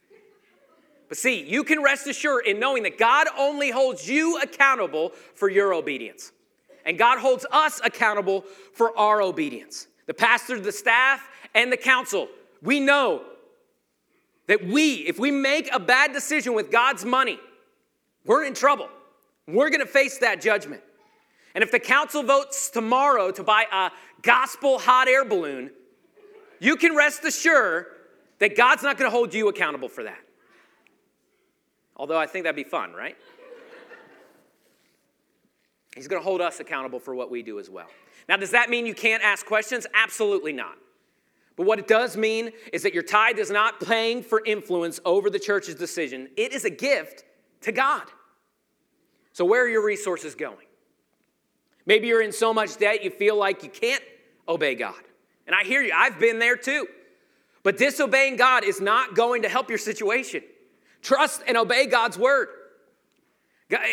But 1.08 1.16
see, 1.16 1.44
you 1.44 1.62
can 1.62 1.80
rest 1.80 2.08
assured 2.08 2.44
in 2.44 2.58
knowing 2.58 2.82
that 2.82 2.98
God 2.98 3.28
only 3.38 3.70
holds 3.70 4.08
you 4.08 4.40
accountable 4.40 5.10
for 5.36 5.48
your 5.48 5.74
obedience. 5.74 6.32
And 6.84 6.98
God 6.98 7.20
holds 7.20 7.46
us 7.52 7.80
accountable 7.84 8.44
for 8.72 8.98
our 8.98 9.22
obedience. 9.22 9.86
The 10.06 10.14
pastor, 10.14 10.58
the 10.58 10.72
staff, 10.72 11.24
and 11.54 11.70
the 11.70 11.76
council, 11.76 12.26
we 12.62 12.80
know 12.80 13.22
that 14.48 14.66
we, 14.66 15.06
if 15.06 15.20
we 15.20 15.30
make 15.30 15.72
a 15.72 15.78
bad 15.78 16.12
decision 16.12 16.52
with 16.52 16.72
God's 16.72 17.04
money, 17.04 17.38
we're 18.24 18.42
in 18.42 18.54
trouble. 18.54 18.88
We're 19.46 19.70
gonna 19.70 19.86
face 19.86 20.18
that 20.18 20.40
judgment. 20.40 20.82
And 21.56 21.62
if 21.62 21.72
the 21.72 21.80
council 21.80 22.22
votes 22.22 22.68
tomorrow 22.68 23.30
to 23.30 23.42
buy 23.42 23.64
a 23.72 23.90
gospel 24.20 24.78
hot 24.78 25.08
air 25.08 25.24
balloon, 25.24 25.70
you 26.60 26.76
can 26.76 26.94
rest 26.94 27.24
assured 27.24 27.86
that 28.40 28.58
God's 28.58 28.82
not 28.82 28.98
going 28.98 29.10
to 29.10 29.16
hold 29.16 29.32
you 29.32 29.48
accountable 29.48 29.88
for 29.88 30.04
that. 30.04 30.20
Although 31.96 32.18
I 32.18 32.26
think 32.26 32.44
that'd 32.44 32.62
be 32.62 32.68
fun, 32.68 32.92
right? 32.92 33.16
He's 35.94 36.08
going 36.08 36.20
to 36.20 36.24
hold 36.24 36.42
us 36.42 36.60
accountable 36.60 37.00
for 37.00 37.14
what 37.14 37.30
we 37.30 37.42
do 37.42 37.58
as 37.58 37.70
well. 37.70 37.88
Now, 38.28 38.36
does 38.36 38.50
that 38.50 38.68
mean 38.68 38.84
you 38.84 38.94
can't 38.94 39.24
ask 39.24 39.46
questions? 39.46 39.86
Absolutely 39.94 40.52
not. 40.52 40.76
But 41.56 41.64
what 41.64 41.78
it 41.78 41.88
does 41.88 42.18
mean 42.18 42.50
is 42.70 42.82
that 42.82 42.92
your 42.92 43.02
tithe 43.02 43.38
is 43.38 43.50
not 43.50 43.80
paying 43.80 44.22
for 44.22 44.42
influence 44.44 45.00
over 45.06 45.30
the 45.30 45.38
church's 45.38 45.76
decision, 45.76 46.28
it 46.36 46.52
is 46.52 46.66
a 46.66 46.70
gift 46.70 47.24
to 47.62 47.72
God. 47.72 48.04
So, 49.32 49.46
where 49.46 49.64
are 49.64 49.68
your 49.68 49.82
resources 49.82 50.34
going? 50.34 50.65
Maybe 51.86 52.08
you're 52.08 52.22
in 52.22 52.32
so 52.32 52.52
much 52.52 52.76
debt 52.76 53.02
you 53.04 53.10
feel 53.10 53.36
like 53.36 53.62
you 53.62 53.70
can't 53.70 54.02
obey 54.48 54.74
God. 54.74 55.00
And 55.46 55.54
I 55.54 55.62
hear 55.62 55.80
you, 55.80 55.92
I've 55.94 56.18
been 56.18 56.38
there 56.38 56.56
too. 56.56 56.86
But 57.62 57.78
disobeying 57.78 58.36
God 58.36 58.64
is 58.64 58.80
not 58.80 59.14
going 59.14 59.42
to 59.42 59.48
help 59.48 59.68
your 59.68 59.78
situation. 59.78 60.42
Trust 61.02 61.42
and 61.46 61.56
obey 61.56 61.86
God's 61.86 62.18
word. 62.18 62.48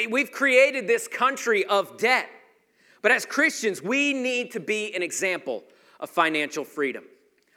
We've 0.10 0.32
created 0.32 0.88
this 0.88 1.08
country 1.08 1.66
of 1.66 1.98
debt. 1.98 2.30
But 3.02 3.12
as 3.12 3.26
Christians, 3.26 3.82
we 3.82 4.14
need 4.14 4.52
to 4.52 4.60
be 4.60 4.96
an 4.96 5.04
example 5.04 5.64
of 6.00 6.10
financial 6.10 6.64
freedom. 6.64 7.04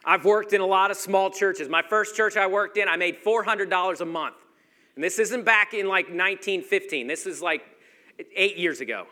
I've 0.05 0.25
worked 0.25 0.53
in 0.53 0.61
a 0.61 0.67
lot 0.67 0.91
of 0.91 0.97
small 0.97 1.31
churches. 1.31 1.69
My 1.69 1.83
first 1.83 2.17
church 2.17 2.37
I 2.37 2.47
worked 2.47 2.79
in, 2.79 2.89
I 2.89 2.97
made 2.97 3.23
$400 3.23 4.01
a 4.01 4.05
month. 4.05 4.37
And 4.95 5.05
this 5.05 5.19
isn't 5.19 5.45
back 5.45 5.75
in 5.75 5.87
like 5.87 6.07
1915. 6.07 7.07
This 7.07 7.27
is 7.27 7.43
like 7.43 7.63
eight 8.35 8.57
years 8.57 8.81
ago. 8.81 9.07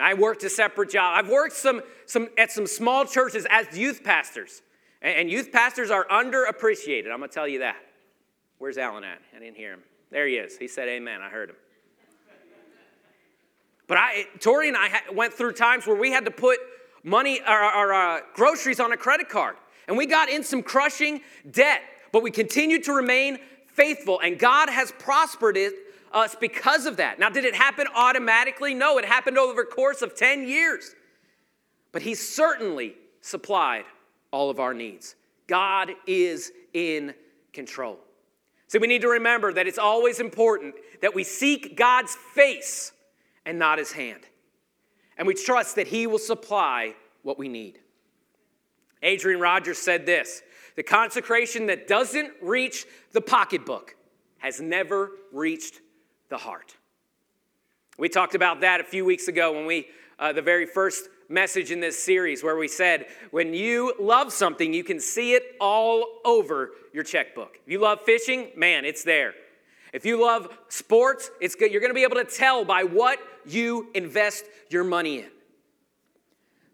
I 0.00 0.14
worked 0.14 0.44
a 0.44 0.50
separate 0.50 0.90
job. 0.90 1.14
I've 1.16 1.30
worked 1.30 1.56
some, 1.56 1.82
some, 2.06 2.28
at 2.38 2.52
some 2.52 2.66
small 2.66 3.04
churches 3.04 3.46
as 3.50 3.76
youth 3.76 4.02
pastors. 4.04 4.62
And, 5.02 5.16
and 5.16 5.30
youth 5.30 5.52
pastors 5.52 5.90
are 5.90 6.06
underappreciated. 6.06 7.10
I'm 7.10 7.18
going 7.18 7.28
to 7.30 7.34
tell 7.34 7.48
you 7.48 7.60
that. 7.60 7.76
Where's 8.58 8.78
Alan 8.78 9.04
at? 9.04 9.18
I 9.34 9.38
didn't 9.38 9.56
hear 9.56 9.72
him. 9.74 9.82
There 10.10 10.26
he 10.26 10.36
is. 10.36 10.56
He 10.56 10.68
said 10.68 10.88
amen. 10.88 11.20
I 11.22 11.28
heard 11.28 11.50
him. 11.50 11.56
But 13.86 13.96
I, 13.96 14.26
Tori 14.40 14.68
and 14.68 14.76
I 14.76 15.00
went 15.12 15.32
through 15.32 15.52
times 15.52 15.86
where 15.86 15.96
we 15.96 16.12
had 16.12 16.26
to 16.26 16.30
put 16.30 16.58
money, 17.02 17.40
our 17.40 17.92
uh, 17.94 18.20
groceries 18.34 18.80
on 18.80 18.92
a 18.92 18.96
credit 18.96 19.28
card. 19.28 19.56
And 19.86 19.96
we 19.96 20.04
got 20.04 20.28
in 20.28 20.44
some 20.44 20.62
crushing 20.62 21.22
debt, 21.50 21.80
but 22.12 22.22
we 22.22 22.30
continued 22.30 22.84
to 22.84 22.92
remain 22.92 23.38
faithful. 23.66 24.20
And 24.20 24.38
God 24.38 24.68
has 24.68 24.92
prospered 24.98 25.56
it, 25.56 25.72
us 26.12 26.34
because 26.34 26.86
of 26.86 26.96
that. 26.98 27.18
Now, 27.18 27.28
did 27.30 27.44
it 27.44 27.54
happen 27.54 27.86
automatically? 27.94 28.74
No, 28.74 28.98
it 28.98 29.04
happened 29.04 29.38
over 29.38 29.62
a 29.62 29.66
course 29.66 30.02
of 30.02 30.14
10 30.14 30.46
years. 30.48 30.94
But 31.92 32.02
He 32.02 32.14
certainly 32.14 32.94
supplied 33.20 33.84
all 34.30 34.50
of 34.50 34.60
our 34.60 34.74
needs. 34.74 35.14
God 35.46 35.92
is 36.06 36.52
in 36.74 37.14
control. 37.52 37.98
So 38.68 38.78
we 38.78 38.86
need 38.86 39.00
to 39.02 39.08
remember 39.08 39.52
that 39.52 39.66
it's 39.66 39.78
always 39.78 40.20
important 40.20 40.74
that 41.00 41.14
we 41.14 41.24
seek 41.24 41.76
God's 41.76 42.14
face 42.34 42.92
and 43.46 43.58
not 43.58 43.78
his 43.78 43.92
hand. 43.92 44.20
And 45.16 45.26
we 45.26 45.34
trust 45.34 45.76
that 45.76 45.88
he 45.88 46.06
will 46.06 46.18
supply 46.18 46.94
what 47.22 47.38
we 47.38 47.48
need. 47.48 47.78
Adrian 49.02 49.40
Rogers 49.40 49.78
said 49.78 50.04
this 50.04 50.42
The 50.76 50.82
consecration 50.82 51.66
that 51.66 51.88
doesn't 51.88 52.30
reach 52.42 52.84
the 53.12 53.22
pocketbook 53.22 53.96
has 54.36 54.60
never 54.60 55.12
reached 55.32 55.80
the 56.28 56.38
heart. 56.38 56.76
We 57.98 58.08
talked 58.08 58.34
about 58.34 58.60
that 58.60 58.80
a 58.80 58.84
few 58.84 59.04
weeks 59.04 59.28
ago 59.28 59.52
when 59.52 59.66
we, 59.66 59.86
uh, 60.18 60.32
the 60.32 60.42
very 60.42 60.66
first 60.66 61.08
message 61.28 61.70
in 61.70 61.80
this 61.80 62.02
series, 62.02 62.42
where 62.42 62.56
we 62.56 62.68
said, 62.68 63.06
when 63.30 63.52
you 63.52 63.92
love 63.98 64.32
something, 64.32 64.72
you 64.72 64.84
can 64.84 65.00
see 65.00 65.34
it 65.34 65.56
all 65.60 66.20
over 66.24 66.70
your 66.92 67.04
checkbook. 67.04 67.58
If 67.66 67.72
you 67.72 67.80
love 67.80 68.00
fishing, 68.02 68.48
man, 68.56 68.84
it's 68.84 69.02
there. 69.04 69.34
If 69.92 70.06
you 70.06 70.20
love 70.22 70.48
sports, 70.68 71.30
it's 71.40 71.54
good. 71.54 71.72
You're 71.72 71.80
going 71.80 71.90
to 71.90 71.94
be 71.94 72.04
able 72.04 72.16
to 72.16 72.24
tell 72.24 72.64
by 72.64 72.84
what 72.84 73.18
you 73.46 73.88
invest 73.94 74.44
your 74.70 74.84
money 74.84 75.18
in. 75.20 75.30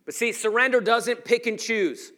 But 0.05 0.15
see, 0.15 0.33
surrender 0.33 0.81
doesn't 0.81 1.25
pick 1.25 1.47
and 1.47 1.59
choose. 1.59 2.13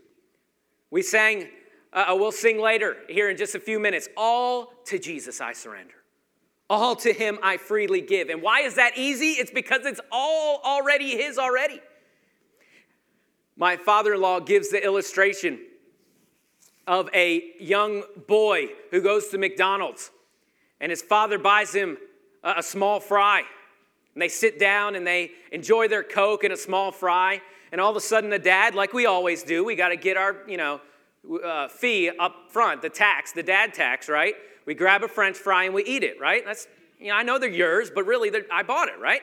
We 0.90 1.02
sang, 1.02 1.48
uh, 1.92 2.06
we'll 2.18 2.32
sing 2.32 2.60
later 2.60 2.96
here 3.08 3.30
in 3.30 3.36
just 3.36 3.54
a 3.54 3.60
few 3.60 3.78
minutes. 3.78 4.08
All 4.16 4.72
to 4.86 4.98
Jesus 4.98 5.40
I 5.40 5.52
surrender. 5.52 5.94
All 6.68 6.96
to 6.96 7.12
Him 7.12 7.38
I 7.42 7.56
freely 7.56 8.00
give. 8.00 8.28
And 8.28 8.42
why 8.42 8.60
is 8.60 8.74
that 8.74 8.96
easy? 8.96 9.32
It's 9.32 9.50
because 9.50 9.86
it's 9.86 10.00
all 10.10 10.60
already 10.64 11.16
His 11.16 11.38
already. 11.38 11.80
My 13.56 13.76
father 13.76 14.14
in 14.14 14.20
law 14.20 14.40
gives 14.40 14.70
the 14.70 14.82
illustration 14.84 15.60
of 16.86 17.08
a 17.14 17.52
young 17.58 18.02
boy 18.26 18.68
who 18.90 19.00
goes 19.00 19.28
to 19.28 19.38
McDonald's 19.38 20.10
and 20.80 20.90
his 20.90 21.02
father 21.02 21.38
buys 21.38 21.74
him 21.74 21.96
a, 22.44 22.62
small 22.62 23.00
fry. 23.00 23.42
And 24.14 24.22
they 24.22 24.28
sit 24.28 24.58
down 24.58 24.94
and 24.94 25.06
they 25.06 25.32
enjoy 25.52 25.88
their 25.88 26.02
Coke 26.02 26.44
and 26.44 26.52
a 26.52 26.56
small 26.56 26.92
fry. 26.92 27.40
And 27.72 27.80
all 27.80 27.90
of 27.90 27.96
a 27.96 28.00
sudden, 28.00 28.30
the 28.30 28.38
dad, 28.38 28.74
like 28.74 28.92
we 28.92 29.06
always 29.06 29.42
do, 29.42 29.64
we 29.64 29.74
got 29.74 29.88
to 29.88 29.96
get 29.96 30.16
our, 30.16 30.36
you 30.46 30.56
know, 30.56 30.80
uh, 31.44 31.68
fee 31.68 32.10
up 32.10 32.50
front, 32.50 32.82
the 32.82 32.88
tax, 32.88 33.32
the 33.32 33.42
dad 33.42 33.74
tax, 33.74 34.08
right? 34.08 34.34
We 34.66 34.74
grab 34.74 35.02
a 35.02 35.08
French 35.08 35.36
fry 35.36 35.64
and 35.64 35.74
we 35.74 35.84
eat 35.84 36.02
it, 36.02 36.20
right? 36.20 36.44
That's, 36.44 36.66
you 37.00 37.08
know, 37.08 37.14
I 37.14 37.22
know 37.22 37.38
they're 37.38 37.48
yours, 37.48 37.90
but 37.94 38.04
really, 38.04 38.30
I 38.52 38.62
bought 38.62 38.88
it, 38.88 38.98
right? 38.98 39.22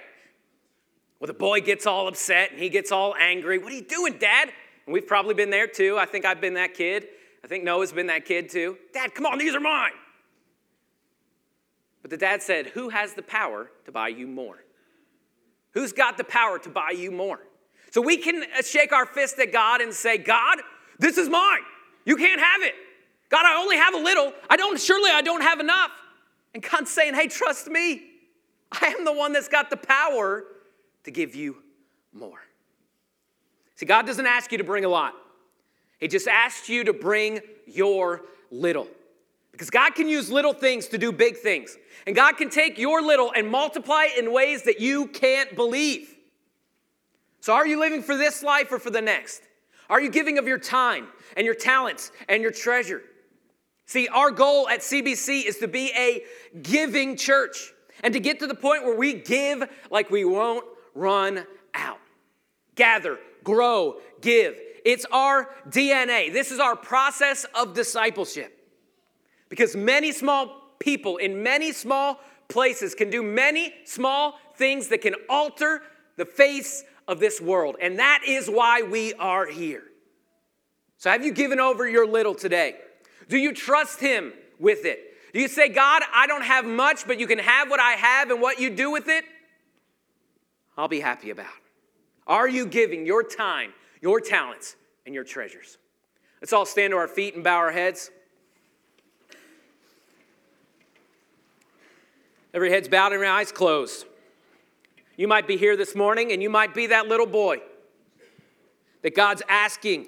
Well, 1.20 1.28
the 1.28 1.34
boy 1.34 1.62
gets 1.62 1.86
all 1.86 2.08
upset 2.08 2.52
and 2.52 2.60
he 2.60 2.70
gets 2.70 2.92
all 2.92 3.14
angry. 3.20 3.58
What 3.58 3.72
are 3.72 3.76
you 3.76 3.84
doing, 3.84 4.18
Dad? 4.18 4.52
And 4.86 4.94
we've 4.94 5.08
probably 5.08 5.34
been 5.34 5.50
there 5.50 5.68
too. 5.68 5.98
I 5.98 6.06
think 6.06 6.26
I've 6.26 6.42
been 6.42 6.56
that 6.56 6.74
kid. 6.74 7.08
I 7.44 7.48
think 7.48 7.64
Noah's 7.64 7.92
been 7.92 8.08
that 8.08 8.26
kid 8.26 8.50
too. 8.50 8.78
Dad, 8.94 9.14
come 9.14 9.26
on, 9.26 9.38
these 9.38 9.54
are 9.54 9.60
mine. 9.60 9.92
But 12.02 12.12
the 12.12 12.18
dad 12.18 12.42
said, 12.42 12.68
Who 12.68 12.90
has 12.90 13.14
the 13.14 13.22
power 13.22 13.70
to 13.86 13.92
buy 13.92 14.10
you 14.10 14.28
more? 14.28 14.64
Who's 15.72 15.94
got 15.94 16.18
the 16.18 16.24
power 16.24 16.60
to 16.60 16.70
buy 16.70 16.92
you 16.92 17.12
more? 17.12 17.40
So 17.92 18.02
we 18.02 18.18
can 18.18 18.44
shake 18.64 18.92
our 18.92 19.06
fist 19.06 19.40
at 19.40 19.52
God 19.52 19.82
and 19.82 19.94
say, 19.94 20.18
God, 20.18 20.60
this 21.00 21.18
is 21.18 21.30
mine. 21.30 21.62
You 22.06 22.16
can't 22.16 22.42
have 22.42 22.62
it. 22.62 22.76
God, 23.34 23.48
I 23.48 23.60
only 23.60 23.78
have 23.78 23.96
a 23.96 23.98
little. 23.98 24.32
I 24.48 24.56
don't, 24.58 24.80
surely 24.80 25.10
I 25.10 25.24
don't 25.24 25.42
have 25.42 25.60
enough. 25.60 25.90
And 26.54 26.62
God's 26.62 26.92
saying, 26.92 27.16
Hey, 27.16 27.28
trust 27.28 27.68
me. 27.68 28.04
I 28.72 28.94
am 28.96 29.06
the 29.06 29.12
one 29.12 29.34
that's 29.34 29.48
got 29.48 29.72
the 29.72 29.78
power 29.78 30.44
to 31.04 31.10
give 31.10 31.34
you 31.34 31.58
more. 32.14 32.44
See, 33.74 33.88
God 33.88 34.06
doesn't 34.06 34.28
ask 34.28 34.52
you 34.52 34.60
to 34.60 34.64
bring 34.64 34.86
a 34.86 34.88
lot, 34.88 35.16
He 36.00 36.08
just 36.08 36.28
asks 36.28 36.70
you 36.70 36.84
to 36.84 36.94
bring 36.94 37.40
your 37.66 38.22
little. 38.52 38.88
Because 39.52 39.72
God 39.72 39.96
can 39.96 40.08
use 40.08 40.32
little 40.32 40.54
things 40.54 40.88
to 40.90 41.00
do 41.00 41.12
big 41.12 41.38
things. 41.38 41.76
And 42.06 42.16
God 42.16 42.38
can 42.38 42.52
take 42.52 42.78
your 42.78 43.02
little 43.02 43.32
and 43.36 43.50
multiply 43.50 44.10
it 44.12 44.24
in 44.24 44.32
ways 44.32 44.62
that 44.64 44.80
you 44.80 45.08
can't 45.08 45.56
believe. 45.56 46.14
So, 47.40 47.54
are 47.54 47.66
you 47.66 47.80
living 47.80 48.04
for 48.04 48.16
this 48.16 48.44
life 48.44 48.72
or 48.72 48.78
for 48.78 48.92
the 48.92 49.02
next? 49.02 49.42
Are 49.90 50.00
you 50.00 50.12
giving 50.12 50.38
of 50.38 50.46
your 50.46 50.60
time 50.60 51.08
and 51.36 51.46
your 51.46 51.56
talents 51.56 52.12
and 52.30 52.44
your 52.44 52.52
treasure? 52.52 53.02
See, 53.86 54.08
our 54.08 54.32
goal 54.32 54.70
at 54.70 54.80
CBC 54.80 55.46
is 55.46 55.58
to 55.58 55.68
be 55.68 55.92
a 55.96 56.24
giving 56.62 57.18
church 57.18 57.74
and 58.04 58.14
to 58.14 58.20
get 58.20 58.40
to 58.40 58.48
the 58.48 58.56
point 58.56 58.84
where 58.84 58.96
we 58.96 59.14
give 59.14 59.64
like 59.92 60.10
we 60.10 60.26
won't 60.26 60.66
run 60.94 61.46
out. 61.74 62.00
Gather, 62.76 63.20
grow, 63.44 63.96
give. 64.22 64.56
It's 64.86 65.06
our 65.12 65.50
DNA. 65.70 66.32
This 66.32 66.52
is 66.52 66.60
our 66.60 66.76
process 66.76 67.46
of 67.56 67.74
discipleship. 67.74 68.58
Because 69.50 69.76
many 69.76 70.12
small 70.12 70.76
people 70.80 71.18
in 71.18 71.44
many 71.44 71.72
small 71.72 72.20
places 72.50 72.94
can 72.96 73.10
do 73.10 73.24
many 73.24 73.74
small 73.86 74.40
things 74.56 74.90
that 74.90 75.02
can 75.02 75.16
alter 75.30 75.82
the 76.18 76.26
face 76.26 76.84
of 77.08 77.20
this 77.20 77.40
world. 77.40 77.76
And 77.82 78.00
that 78.00 78.22
is 78.28 78.50
why 78.50 78.82
we 78.82 79.14
are 79.14 79.46
here. 79.46 79.84
So, 80.98 81.10
have 81.10 81.26
you 81.26 81.34
given 81.34 81.60
over 81.60 81.88
your 81.88 82.08
little 82.08 82.36
today? 82.36 82.76
Do 83.30 83.38
you 83.38 83.54
trust 83.54 84.00
Him 84.00 84.34
with 84.60 84.86
it? 84.86 85.00
Do 85.34 85.40
you 85.40 85.48
say, 85.48 85.70
God, 85.70 86.04
I 86.14 86.28
don't 86.28 86.44
have 86.44 86.66
much, 86.66 87.08
but 87.08 87.20
you 87.20 87.28
can 87.28 87.40
have 87.40 87.70
what 87.70 87.80
I 87.80 87.94
have 87.94 88.30
and 88.30 88.40
what 88.40 88.60
you 88.60 88.70
do 88.70 88.92
with 88.92 89.08
it? 89.08 89.26
I'll 90.78 90.88
be 90.88 91.00
happy 91.00 91.30
about. 91.32 91.48
Are 92.28 92.48
you 92.48 92.66
giving 92.66 93.06
your 93.06 93.24
time, 93.24 93.74
your 94.02 94.20
talents, 94.22 94.76
and 95.06 95.14
your 95.14 95.24
treasures? 95.24 95.78
Let's 96.42 96.54
all 96.54 96.66
stand 96.66 96.92
to 96.92 96.98
our 96.98 97.08
feet 97.08 97.36
and 97.36 97.44
bow 97.44 97.58
our 97.58 97.72
heads. 97.72 98.12
Every 102.54 102.70
head's 102.70 102.88
bowed 102.88 103.12
and 103.14 103.22
your 103.22 103.30
eyes 103.30 103.52
closed. 103.52 104.06
You 105.18 105.28
might 105.28 105.48
be 105.48 105.58
here 105.58 105.76
this 105.76 105.96
morning 105.96 106.32
and 106.32 106.42
you 106.42 106.50
might 106.50 106.74
be 106.74 106.88
that 106.88 107.08
little 107.08 107.26
boy 107.26 107.62
that 109.02 109.16
God's 109.16 109.42
asking, 109.48 110.08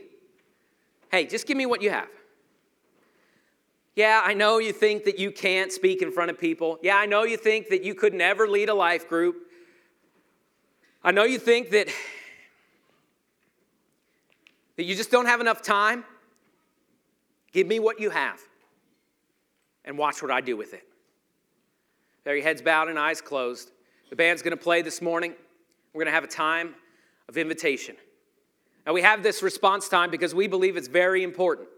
hey, 1.11 1.25
just 1.25 1.47
give 1.47 1.57
me 1.57 1.65
what 1.65 1.81
you 1.81 1.89
have. 1.89 2.07
Yeah, 3.95 4.21
I 4.23 4.33
know 4.33 4.57
you 4.57 4.73
think 4.73 5.05
that 5.05 5.17
you 5.17 5.31
can't 5.31 5.71
speak 5.71 6.01
in 6.01 6.11
front 6.11 6.29
of 6.29 6.37
people. 6.37 6.77
Yeah, 6.83 6.97
I 6.97 7.05
know 7.05 7.23
you 7.23 7.37
think 7.37 7.69
that 7.69 7.83
you 7.83 7.95
could 7.95 8.13
never 8.13 8.47
lead 8.47 8.67
a 8.67 8.73
life 8.73 9.07
group. 9.07 9.37
I 11.01 11.11
know 11.11 11.23
you 11.23 11.39
think 11.39 11.69
that, 11.69 11.87
that 14.75 14.83
you 14.83 14.95
just 14.95 15.11
don't 15.11 15.27
have 15.27 15.39
enough 15.39 15.61
time. 15.61 16.03
Give 17.53 17.67
me 17.67 17.79
what 17.79 18.01
you 18.01 18.09
have 18.09 18.41
and 19.85 19.97
watch 19.97 20.21
what 20.21 20.31
I 20.31 20.41
do 20.41 20.57
with 20.57 20.73
it. 20.73 20.83
There, 22.25 22.35
your 22.35 22.43
heads 22.43 22.61
bowed 22.61 22.89
and 22.89 22.99
eyes 22.99 23.21
closed. 23.21 23.71
The 24.09 24.17
band's 24.17 24.41
going 24.41 24.57
to 24.57 24.61
play 24.61 24.81
this 24.81 25.01
morning. 25.01 25.33
We're 25.93 25.99
going 25.99 26.11
to 26.11 26.15
have 26.15 26.25
a 26.25 26.27
time 26.27 26.75
of 27.29 27.37
invitation. 27.37 27.95
Now, 28.85 28.91
we 28.91 29.03
have 29.03 29.23
this 29.23 29.41
response 29.41 29.87
time 29.87 30.11
because 30.11 30.35
we 30.35 30.47
believe 30.47 30.75
it's 30.75 30.89
very 30.89 31.23
important. 31.23 31.69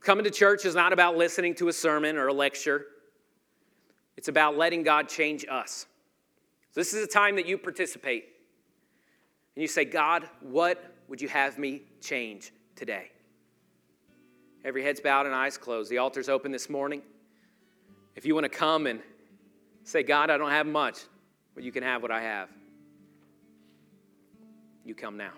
Coming 0.00 0.24
to 0.24 0.30
church 0.30 0.64
is 0.64 0.74
not 0.74 0.92
about 0.92 1.16
listening 1.16 1.54
to 1.56 1.68
a 1.68 1.72
sermon 1.72 2.16
or 2.16 2.28
a 2.28 2.32
lecture, 2.32 2.86
it's 4.16 4.28
about 4.28 4.56
letting 4.56 4.82
God 4.82 5.08
change 5.08 5.44
us. 5.50 5.86
So 6.72 6.80
this 6.80 6.94
is 6.94 7.04
a 7.04 7.08
time 7.08 7.36
that 7.36 7.46
you 7.46 7.58
participate. 7.58 8.24
And 9.54 9.62
you 9.62 9.68
say, 9.68 9.84
God, 9.84 10.28
what 10.40 10.82
would 11.08 11.20
you 11.20 11.28
have 11.28 11.58
me 11.58 11.82
change 12.00 12.52
today? 12.76 13.10
Every 14.64 14.82
head's 14.82 15.00
bowed 15.00 15.26
and 15.26 15.34
eyes 15.34 15.56
closed. 15.56 15.90
The 15.90 15.98
altar's 15.98 16.28
open 16.28 16.52
this 16.52 16.68
morning. 16.68 17.02
If 18.14 18.26
you 18.26 18.34
want 18.34 18.44
to 18.44 18.50
come 18.50 18.86
and 18.86 19.00
Say, 19.86 20.02
God, 20.02 20.30
I 20.30 20.36
don't 20.36 20.50
have 20.50 20.66
much, 20.66 20.98
but 21.54 21.62
you 21.62 21.70
can 21.70 21.84
have 21.84 22.02
what 22.02 22.10
I 22.10 22.20
have. 22.20 22.48
You 24.84 24.96
come 24.96 25.16
now. 25.16 25.30